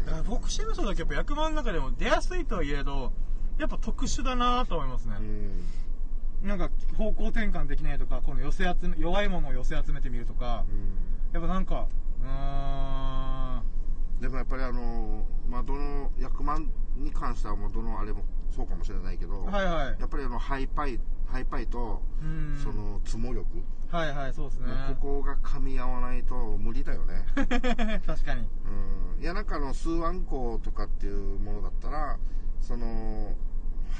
[0.06, 3.12] だからボクシング層だけやっぱ役満の中でも出やすいとはいえど
[3.58, 5.16] やっぱ特殊だなと思いますね。
[5.18, 5.22] う、
[6.46, 10.64] んなんか方向転換できないとかこの寄せ集め弱いものを寄せ集めてみるとか
[11.32, 11.88] やっぱなんか
[12.22, 13.62] うーん。
[14.20, 20.00] でもやっぱりあのまあどの役満に関してはもうどのあれもそうかもしれないけど、はいはい。
[20.00, 22.58] やっぱりあのハイパイハイパイとうん。
[22.62, 23.46] その積も力、
[23.90, 24.66] はいはいそうですね。
[25.00, 27.24] ここが噛み合わないと無理だよね。
[28.06, 28.48] 確かに。
[29.16, 29.22] うん。
[29.22, 32.18] いやなんかあの数案校とかっていうものだったら
[32.60, 33.34] その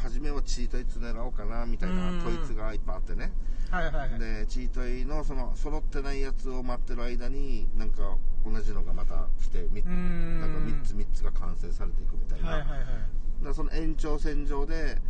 [0.02, 2.18] 初めはチートイツ狙おうかなみたいなうん。
[2.18, 3.32] 統一がいっぱいあってね。
[3.70, 4.18] はいはいはい。
[4.18, 10.40] でチートイのその揃ってないやつを待ってる間になんか同じのがまた来てみん。
[10.40, 13.44] なんか3つ3つが完成されていくみたいな、はいはいはい。
[13.44, 15.00] だその延長線上で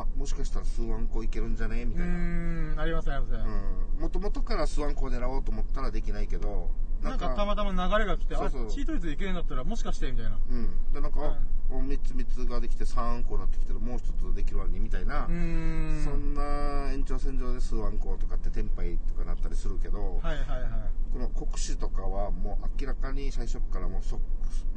[0.00, 1.84] あもしかしたら数案校いけるんじゃね？
[1.84, 2.12] みうたいな。
[2.12, 6.70] ーんありますあります、もともとから数案校狙おうと思ったらできないけど
[7.02, 7.34] なんか。
[7.34, 8.66] たまたま流れが来てそうそう。
[8.66, 10.38] あチートイツいけるんだったらもしかしてみたいな。
[10.50, 10.92] うん。
[10.92, 11.38] でなんか、あ
[11.70, 20.70] 3つ3つができて3個になってきてるもう一つできるわにみたいな、そんな延長線上で数案校とかってテンパイとかなったりするけど、はいはいはい
[21.12, 24.16] この国士とかはもう明らかに最初からもうそ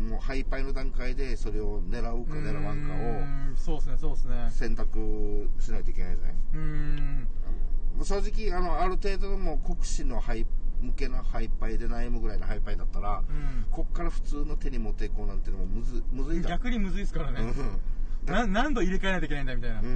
[0.02, 4.46] もうハイパイの段階でそれを狙うか狙わんかうーんそうですねそうですね。
[4.48, 8.06] を選択しないといけないじゃない？
[8.06, 8.18] 正
[8.50, 10.46] 直あのある程度のもう国士のハイ
[10.82, 13.66] 向けのハイパイで悩むぐらいのハイパイだったら、うん。
[13.72, 18.34] こっから普通の手に持っていこうなんていうのもむずむずいだ逆にむずいですからね、うん。
[18.34, 19.88] な何度入れ替えないといけないんだみたいな、うん。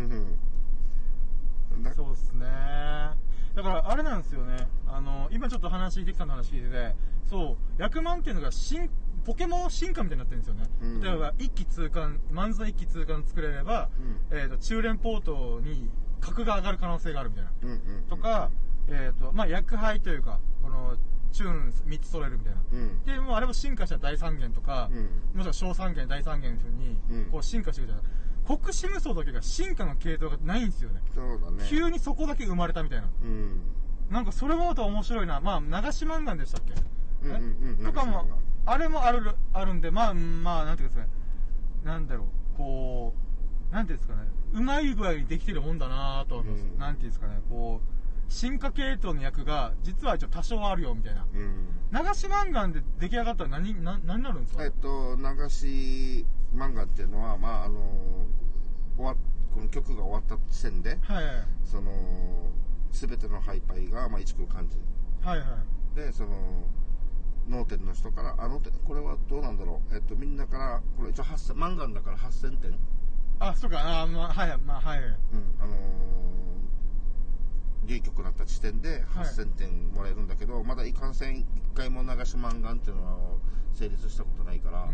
[1.76, 2.46] うんだそうですね。
[2.46, 4.68] だからあれなんですよね。
[4.88, 8.90] あの今ちょっと話秀樹さんの話聞いててそう役満っていうのが新
[9.26, 11.02] ポケモン進化みたいになってるんですよね、うん。
[11.02, 13.90] 例えば一気通貫漫才一気通貫作れれば、
[14.32, 17.52] うえー、と中連ポートに格が上がる可能性があるみたいな。
[17.64, 18.04] うんうん。
[18.10, 18.50] とか、
[18.88, 20.98] えーとまあ、薬杯というかこの
[21.32, 23.04] チューン3つ揃えるみたいな、うん。
[23.06, 25.38] でもうあれも進化した大三元とか、うん。
[25.38, 27.32] もしくは小三元大三元風にうん。
[27.32, 28.06] こう進化していくじゃない。
[28.46, 31.02] 国士無双だけが進化の系統がないんですよね。
[31.16, 31.66] そうだね。
[31.70, 33.10] 急にそこだけ生まれたみたいな。
[33.24, 33.62] うん。
[34.12, 35.40] なんかそれもまた面白いな。
[35.40, 36.74] まあ流し漫画でしたっけ、
[37.24, 37.78] うんうんうん。
[37.82, 37.86] え？
[37.86, 38.28] とかも
[38.66, 41.10] あれもあるあるんでまあまあなんていうんですかね。
[41.86, 42.58] なんだろう。
[42.58, 43.14] こ
[43.72, 44.28] うなんていうんですかね。
[44.54, 46.78] うまい具合にできてるもんだなと思います、うん。
[46.78, 47.42] なんていうんですかね。
[47.50, 47.93] こう
[48.34, 51.26] 進化系統の役が実は一応多少あるよみたいな。
[51.34, 51.68] うん。
[51.92, 56.26] 流し漫画で出来上がったら何な何になるんですか、えっと流し
[56.56, 57.80] 漫画っていうのはまああの
[58.98, 59.16] 終わ
[59.54, 61.36] この曲が終わった時点ではいはい。
[61.64, 61.92] その
[62.92, 64.78] 全てのハイパイがまあ一空感じ
[65.22, 65.46] はいは
[65.94, 65.96] い。
[65.96, 66.30] でその
[67.48, 69.96] 脳天の人からあの点これはどうなんだろう？
[69.96, 72.80] えっとみんなからこれ一応8000漫画だから8000点。
[73.40, 74.02] あそうか。
[74.02, 74.58] あまあはいはい。
[74.60, 75.00] まあはい。
[75.00, 75.16] うん
[75.60, 75.78] あのー、
[77.86, 83.18] 流曲だった時点で8000点もらえるんだけど、まだいかんせん1回も流し漫画っていうのは
[83.74, 84.92] 成立したことないから、あの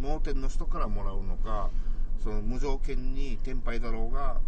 [0.00, 1.70] 脳天の人からもらうのか
[2.22, 4.40] その無条件に天敗だろうが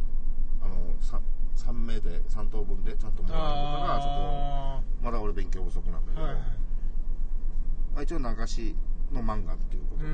[0.63, 1.21] あの 3,
[1.69, 6.35] 3名で3等分でちゃんともらえるのかがちょあっとまだ俺勉強不足なんだけど、ー
[7.95, 8.05] はい。
[8.05, 8.77] 一応流し
[9.13, 10.13] の漫画っていうことで。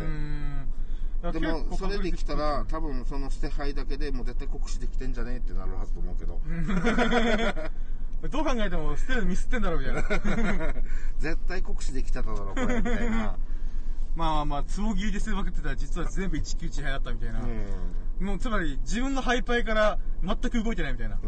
[1.30, 6.40] んでもそれできたら多分その捨て牌だけでもう絶対酷使できてんじゃねえってなるはずと思うけど。
[8.30, 10.02] どう考えても捨てるのミスってんだろうみたいな。
[11.18, 13.36] 絶対酷使できてただろこれみたいな。
[14.16, 21.16] まあまあつぼ切りで捨てまくってたら実は全部191杯だったみたいな、うもうつまり自分のハイパイから全く動いてないみたいな。
[21.16, 21.22] だ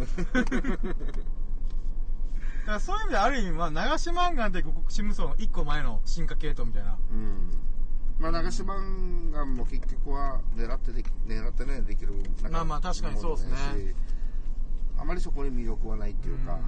[2.67, 6.91] からそういう意味である意味、まあ、流し漫画って国士無双の1個前の進化系統みたいな。
[6.91, 7.51] ん、うん、
[8.21, 12.13] まあ流し漫画も結局は狙ってでき狙ってねできる
[12.51, 13.95] まあまあ確かにそうですね。
[14.99, 16.53] あまりそこに魅力はないっていうか。
[16.55, 16.61] ん。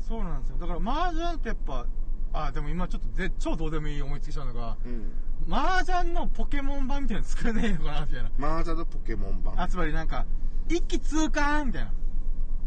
[0.00, 0.56] そうなんですよ。
[0.58, 1.86] だから麻雀ってやっぱ
[2.32, 5.54] あでも今ちょっとぜ超どうでもいい思いつきしたのがうん。
[5.54, 8.30] 麻雀のポケモン版みたいなの作れないのかなみたいな。
[8.36, 9.60] マージャのポケモン版？
[9.60, 10.26] あつまりなんか
[10.68, 11.92] 一気通過みたいな。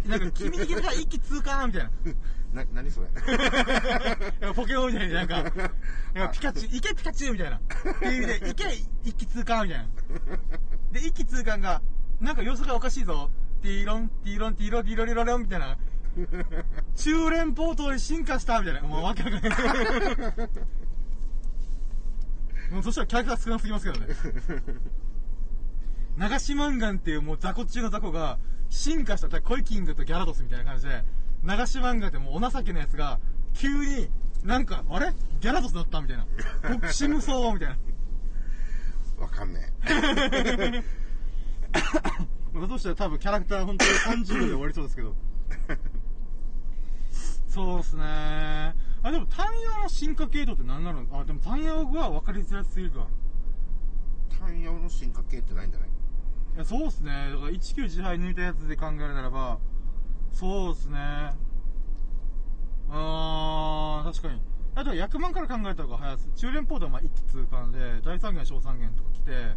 [0.07, 1.91] なんか君に聞いたら一気通過みたいな
[2.53, 3.07] な何それ？
[4.53, 5.43] ポケモンみたいになんか、
[6.13, 7.57] なんかピカチュウ、いけピカチュウみたいな。
[7.57, 7.59] っ
[7.99, 8.65] ていう意味で、いけ
[9.03, 9.85] 一気通過みたいな。
[10.91, 11.81] で、一気通過が、
[12.19, 13.31] なんか様子がおかしいぞ。
[13.61, 15.77] ティーロン、ティーロン、ティーロン、ティーロリロロンみたいな。
[16.95, 18.81] 中連ポートに進化したみたいな。
[18.81, 19.51] もうわけわかんない。
[22.73, 24.07] もうそしたらキャラクター少なすぎますけどね。
[26.17, 28.39] 流しマンガンっていうもう雑魚中の雑魚が
[28.69, 31.03] 進化した、コイキングとギャラドスみたいな感じで、
[31.43, 33.19] 流し漫画ってもうお情けなやつが、
[33.53, 34.09] 急に
[34.43, 35.13] なんか、あれ？
[35.39, 36.25] ギャラドスだったみたいな。
[36.73, 37.77] ボクシムソーみたいな。
[39.23, 40.83] わかんねえ
[42.53, 43.91] まあどうしたら多分キャラクター本当に
[44.25, 45.15] 30秒で終わりそうですけど。
[47.47, 51.05] そうですねあ、でも単葉の進化系統って何なの？
[51.19, 53.07] あ、でも単葉は分かりづらすぎるか。
[54.39, 55.89] 単葉の進化系ってないんじゃない？
[56.55, 57.11] いやそうっすね。
[57.31, 59.59] だから19自敗抜いたやつで考えるならば、
[60.31, 61.33] そうっすね。
[62.89, 64.41] あー、確かに。
[64.75, 66.29] あとは役満から考えた方が早いです。
[66.35, 69.55] 中連ポートはまあ一気通貫で、大三元、小三元とか来て、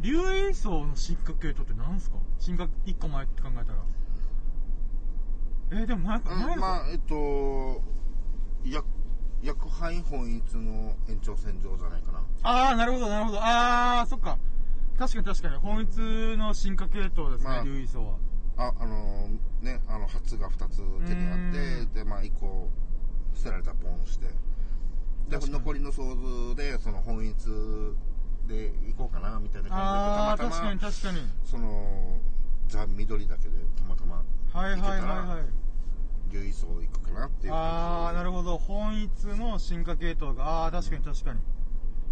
[0.00, 2.16] 竜位層の進化系統って何すか？
[2.38, 3.78] 進化1個前って考えたら。
[5.70, 7.82] えー、でも前か、前のか、うんまあえっと
[8.64, 8.84] 薬
[9.42, 13.38] 薬杯本一の延長線上じゃないかなあー、なるほど、なるほど。
[13.40, 14.38] あー、そっか。
[14.98, 15.56] 確かに確かに。
[15.56, 15.96] 本一
[16.36, 18.14] の進化系統ですね、まあ竜位層は。
[18.58, 19.28] ああの
[19.62, 22.68] ねあの初が2つ手にあうってでまあ1個
[23.34, 24.26] 捨てられたらポンして
[25.28, 27.34] で残りの想像でその本一
[28.48, 31.18] で行こうかなみたいなあー、感じでたまたま確かに確かに。
[31.44, 32.18] その
[32.68, 34.16] ザ・緑だけでたまたま
[34.52, 35.44] はいはいはい行けたらはい。
[36.30, 38.58] 竜位層行くかなっていうあー、なるほど。
[38.58, 41.40] 本一の進化系統が、あー、確かに確かに。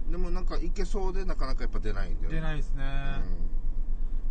[0.07, 2.85] どでもなんか行けそうでなかなかやっぱ出ないんだよね出ないですね。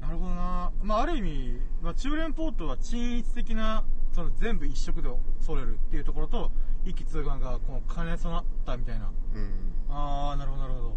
[0.05, 0.71] なるほどな。
[0.83, 3.83] まあ、ある意味、まあ、中連ポートは均一的な、
[4.13, 6.51] その全部一色で揃えるっていうところと、
[6.85, 9.09] 一気通貫がこう兼ね備わったみたいな。
[9.33, 9.49] うん、うん
[9.89, 10.95] あー、なるほどなるほど。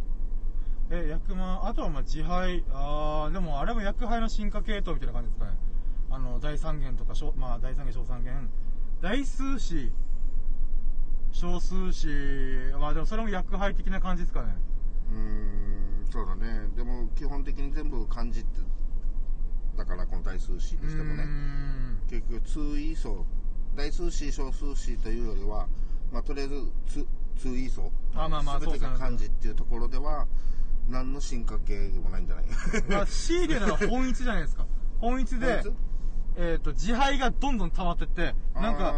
[0.90, 5.56] え、薬満、あとはまあ自敗、あー、でもあれも薬杯の進化系統みたいな感じですかね。
[6.10, 8.50] あの、第三元とか小、まあ、第三元、小三元、
[9.00, 9.90] 大数子、
[11.32, 12.08] 小数子、
[12.78, 14.54] まあでもそれも薬杯的な感じですかね。
[15.10, 18.64] うーんそうだねでも基本的に全部漢字ってだ
[20.38, 21.24] からこの大数詞にしてもね。
[22.08, 23.26] 結局通位層
[23.74, 25.66] 大数詞小数詞というよりは、
[26.12, 26.54] まあ、とりあえず
[26.86, 30.26] 通通位層あまあまあ全てが漢字っていうところでは
[30.88, 32.44] 何の進化系でもないんじゃない。
[32.88, 34.66] まあ、強いて言うなら本一じゃないですか。
[34.98, 35.62] 本一で、
[36.36, 38.94] えっ、と、自敗がどんどん溜まってって、なんか、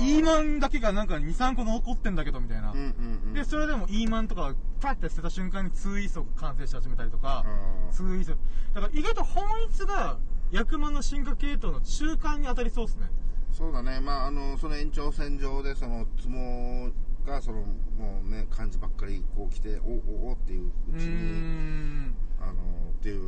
[0.00, 2.70] イーマンだけがなんか2、3個残ってんだけど、みたいな。
[2.70, 7.92] うんうんうんで、それでもイーマンとか、パッて捨てた瞬間にツーイーソが完成し始めたりとか、あー。
[7.92, 8.32] ツーイーソ。
[8.74, 10.18] だから意外と本一が、
[10.50, 13.10] 役満の進化系統の中間に当たりそうですね。
[13.52, 16.92] そうだねまああのその延長線上でその相撲
[17.26, 17.60] がその
[17.98, 19.90] もうね漢字ばっかりこう来てお
[20.28, 22.14] おおっていううちにん。
[22.40, 22.54] あのっ
[23.02, 23.20] ていう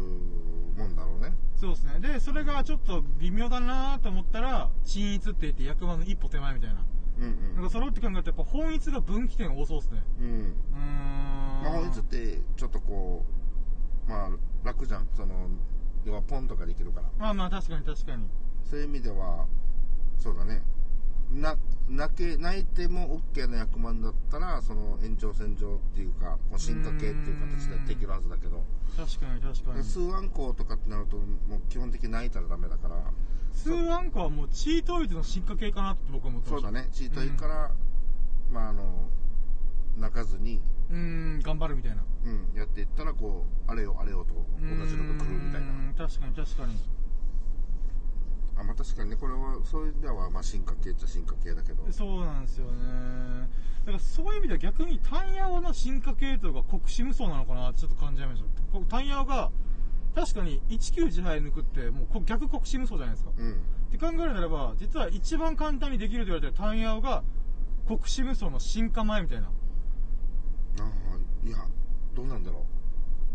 [0.78, 2.00] もんだろうねそうですね。
[2.00, 6.84] で、それがちょっと微妙だなと思ったら、均一って言って役満の一歩手前みたいな。
[7.18, 10.02] うんなんか揃って考えるとやっぱ本一が分岐点多そうですね。
[10.20, 10.80] うんうんうー
[11.60, 11.64] ん。
[11.64, 13.24] 魔法術ってちょっとこ
[14.06, 14.30] うまあ
[14.64, 15.08] 楽じゃん？
[15.16, 15.48] その
[16.06, 17.08] 要はポンとかできるから。
[17.18, 18.24] まあまあ確かに確かに。
[18.70, 19.46] そういう意味では
[20.18, 20.62] そうだね。
[21.32, 21.56] な
[21.88, 28.62] 泣け泣いても OK な役満だったらその延長線上っていうかこう進化系っていう形でできるはずだけど。
[28.96, 29.84] 確かに確かに。
[29.84, 32.96] 数暗号とかってなるともう基本的に泣いたらダメだから。
[33.52, 36.68] スーアンコはもうチートイズの進化系かなって僕は思ってました。
[36.68, 36.88] そうだね。
[36.92, 37.72] チートいいから、
[38.52, 39.08] まああの
[39.96, 42.04] 泣かずに、うーん頑張るみたいな。
[42.24, 46.74] うん、やっていったらこうあれよあれよと同じのが来るみたいうなん確かに確かに。
[48.58, 51.84] あまあ確かにねこれはそういう意味ではまあ進化系っちゃ進化系だけど。
[51.90, 53.48] そうなんですよね。
[53.84, 58.48] だからそういう意味では逆にタンヤオの進化系統が国士無双なのかなってちょっと感じちゃいました。
[58.72, 59.50] こタンヤオが
[60.14, 63.32] 確かに19自敗抜くってもうこ逆国士無双じゃないですか。
[63.36, 63.52] うん。
[63.52, 63.54] っ
[63.90, 67.22] て考えるならば実は一番簡単にできると言われてるタンヤオが
[67.86, 69.50] 国士無双の進化前みたいな
[70.80, 71.58] ああいや
[72.14, 72.66] どうなんだろ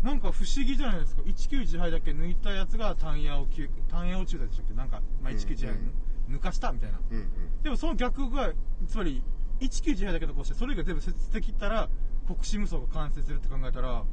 [0.02, 1.22] なんか不思議じゃないですか。
[1.22, 4.74] 19自敗だけ抜いたやつがタンヤオ級タンヤオ中だでしたっけ？
[4.74, 5.92] なんか、まあ、19自敗うん
[6.34, 6.98] 抜かしたみたいな。
[6.98, 7.28] ううんうん。
[7.62, 8.52] でもその逆が
[8.88, 9.22] つまり
[9.60, 11.88] 19自敗だけどこうしてそれが全部捨て切ったら
[12.26, 14.04] 国士無双が完成するって考えたら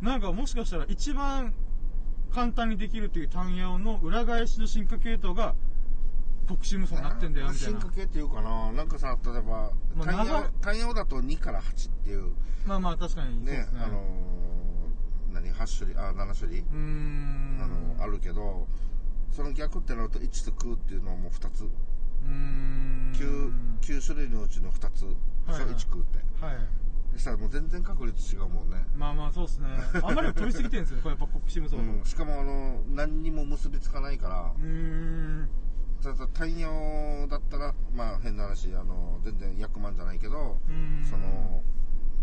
[0.00, 1.54] なんかもしかしたら一番
[2.32, 5.54] 簡単にできるっていう単ヤオの裏返しの進化系統が
[6.46, 7.80] 国士無双になってんだよみたいな。
[7.80, 10.24] 進化系っていうかななんかさ例えばまあ
[10.94, 12.32] だと2から8っていう。
[12.66, 13.80] まあまあ確かにねすね。
[13.82, 15.98] あのー何？8種類？
[15.98, 16.60] あ7種類？
[16.60, 17.58] うーん。
[17.60, 17.66] あ
[17.98, 18.66] のあるけど
[19.32, 21.64] その逆ってなると1と9っていうのはもう2つ。
[21.64, 23.12] うーん。
[23.14, 25.04] 9, 9種類のうちの2つ。
[25.04, 25.10] は
[25.48, 25.60] いはい。
[25.74, 26.18] 1空って。
[26.44, 26.56] はい。
[27.12, 29.68] そしたらもう全然確率違うもんね、まあまあそうですね。
[30.02, 34.52] あんまり飛びすぎてるんですよねこれやっぱ国士無双とうん、しかもあの何にも結びつかないから。
[34.54, 35.48] うーん
[36.02, 40.58] ただ太陽だったらまあ変な話あの全然役満じゃないけど
[41.08, 41.62] その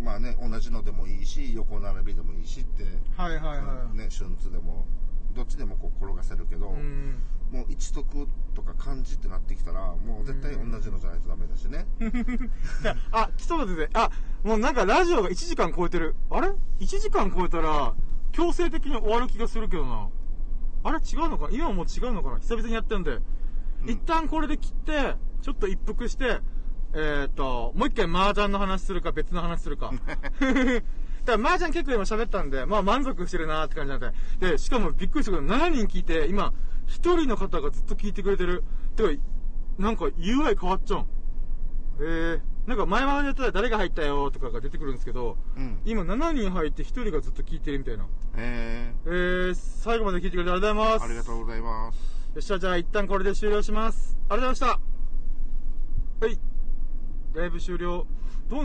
[0.02, 2.84] まあね同じのでもいいし横並びでもいいしって、
[3.16, 4.86] はいはいはい、ね春津でも
[5.36, 6.74] どっちでもこう転がせるけど、う
[7.54, 11.86] もう一徳とか漢字ってなってきたらもう絶対同じのじゃないとダメだしね、
[13.12, 13.90] あ、来そうだ全然。
[13.94, 14.12] あ、
[14.44, 16.16] もうなんかラジオが1時間超えてる。
[16.30, 16.50] あれ
[16.80, 17.94] ?1 時間超えたら、
[18.32, 20.10] 強制的に終わる気がするけどな。
[20.84, 20.98] あれ？
[20.98, 21.50] 違うのか？
[21.52, 22.40] 今もう違うのかな？
[22.40, 23.20] 久々にやってるんで。
[23.84, 26.40] うん一旦これで切って、ちょっと一服して、
[26.94, 29.92] えー、っと、もう一回麻雀の話するか別の話するか。
[31.26, 34.12] だから麻雀結構今喋ったんで、まあ満足してるなって感じなんで。
[34.52, 36.54] で、しかもびっくりしたけど、7人聞いて、今、
[36.88, 38.64] 1人の方がずっと聞いてくれてる。
[38.96, 39.24] てか、
[39.78, 41.08] なんか UI 変わっちゃうん。
[42.00, 48.06] えー、なんか前までやったら誰が入ったよとかが出てくるんですけど、うん今7人入って1人がずっと聞いてるみたいな。
[48.36, 51.06] ええー、最後まで聞いてくれてありがとうございー、ます。
[51.06, 54.18] ありがとうございますよっしゃ、じゃあ一旦これで終了します。
[54.28, 54.80] ありがとうございまし
[56.20, 56.26] た。
[56.26, 56.40] はい。
[57.36, 58.08] ライブ終了。
[58.50, 58.62] どうなの？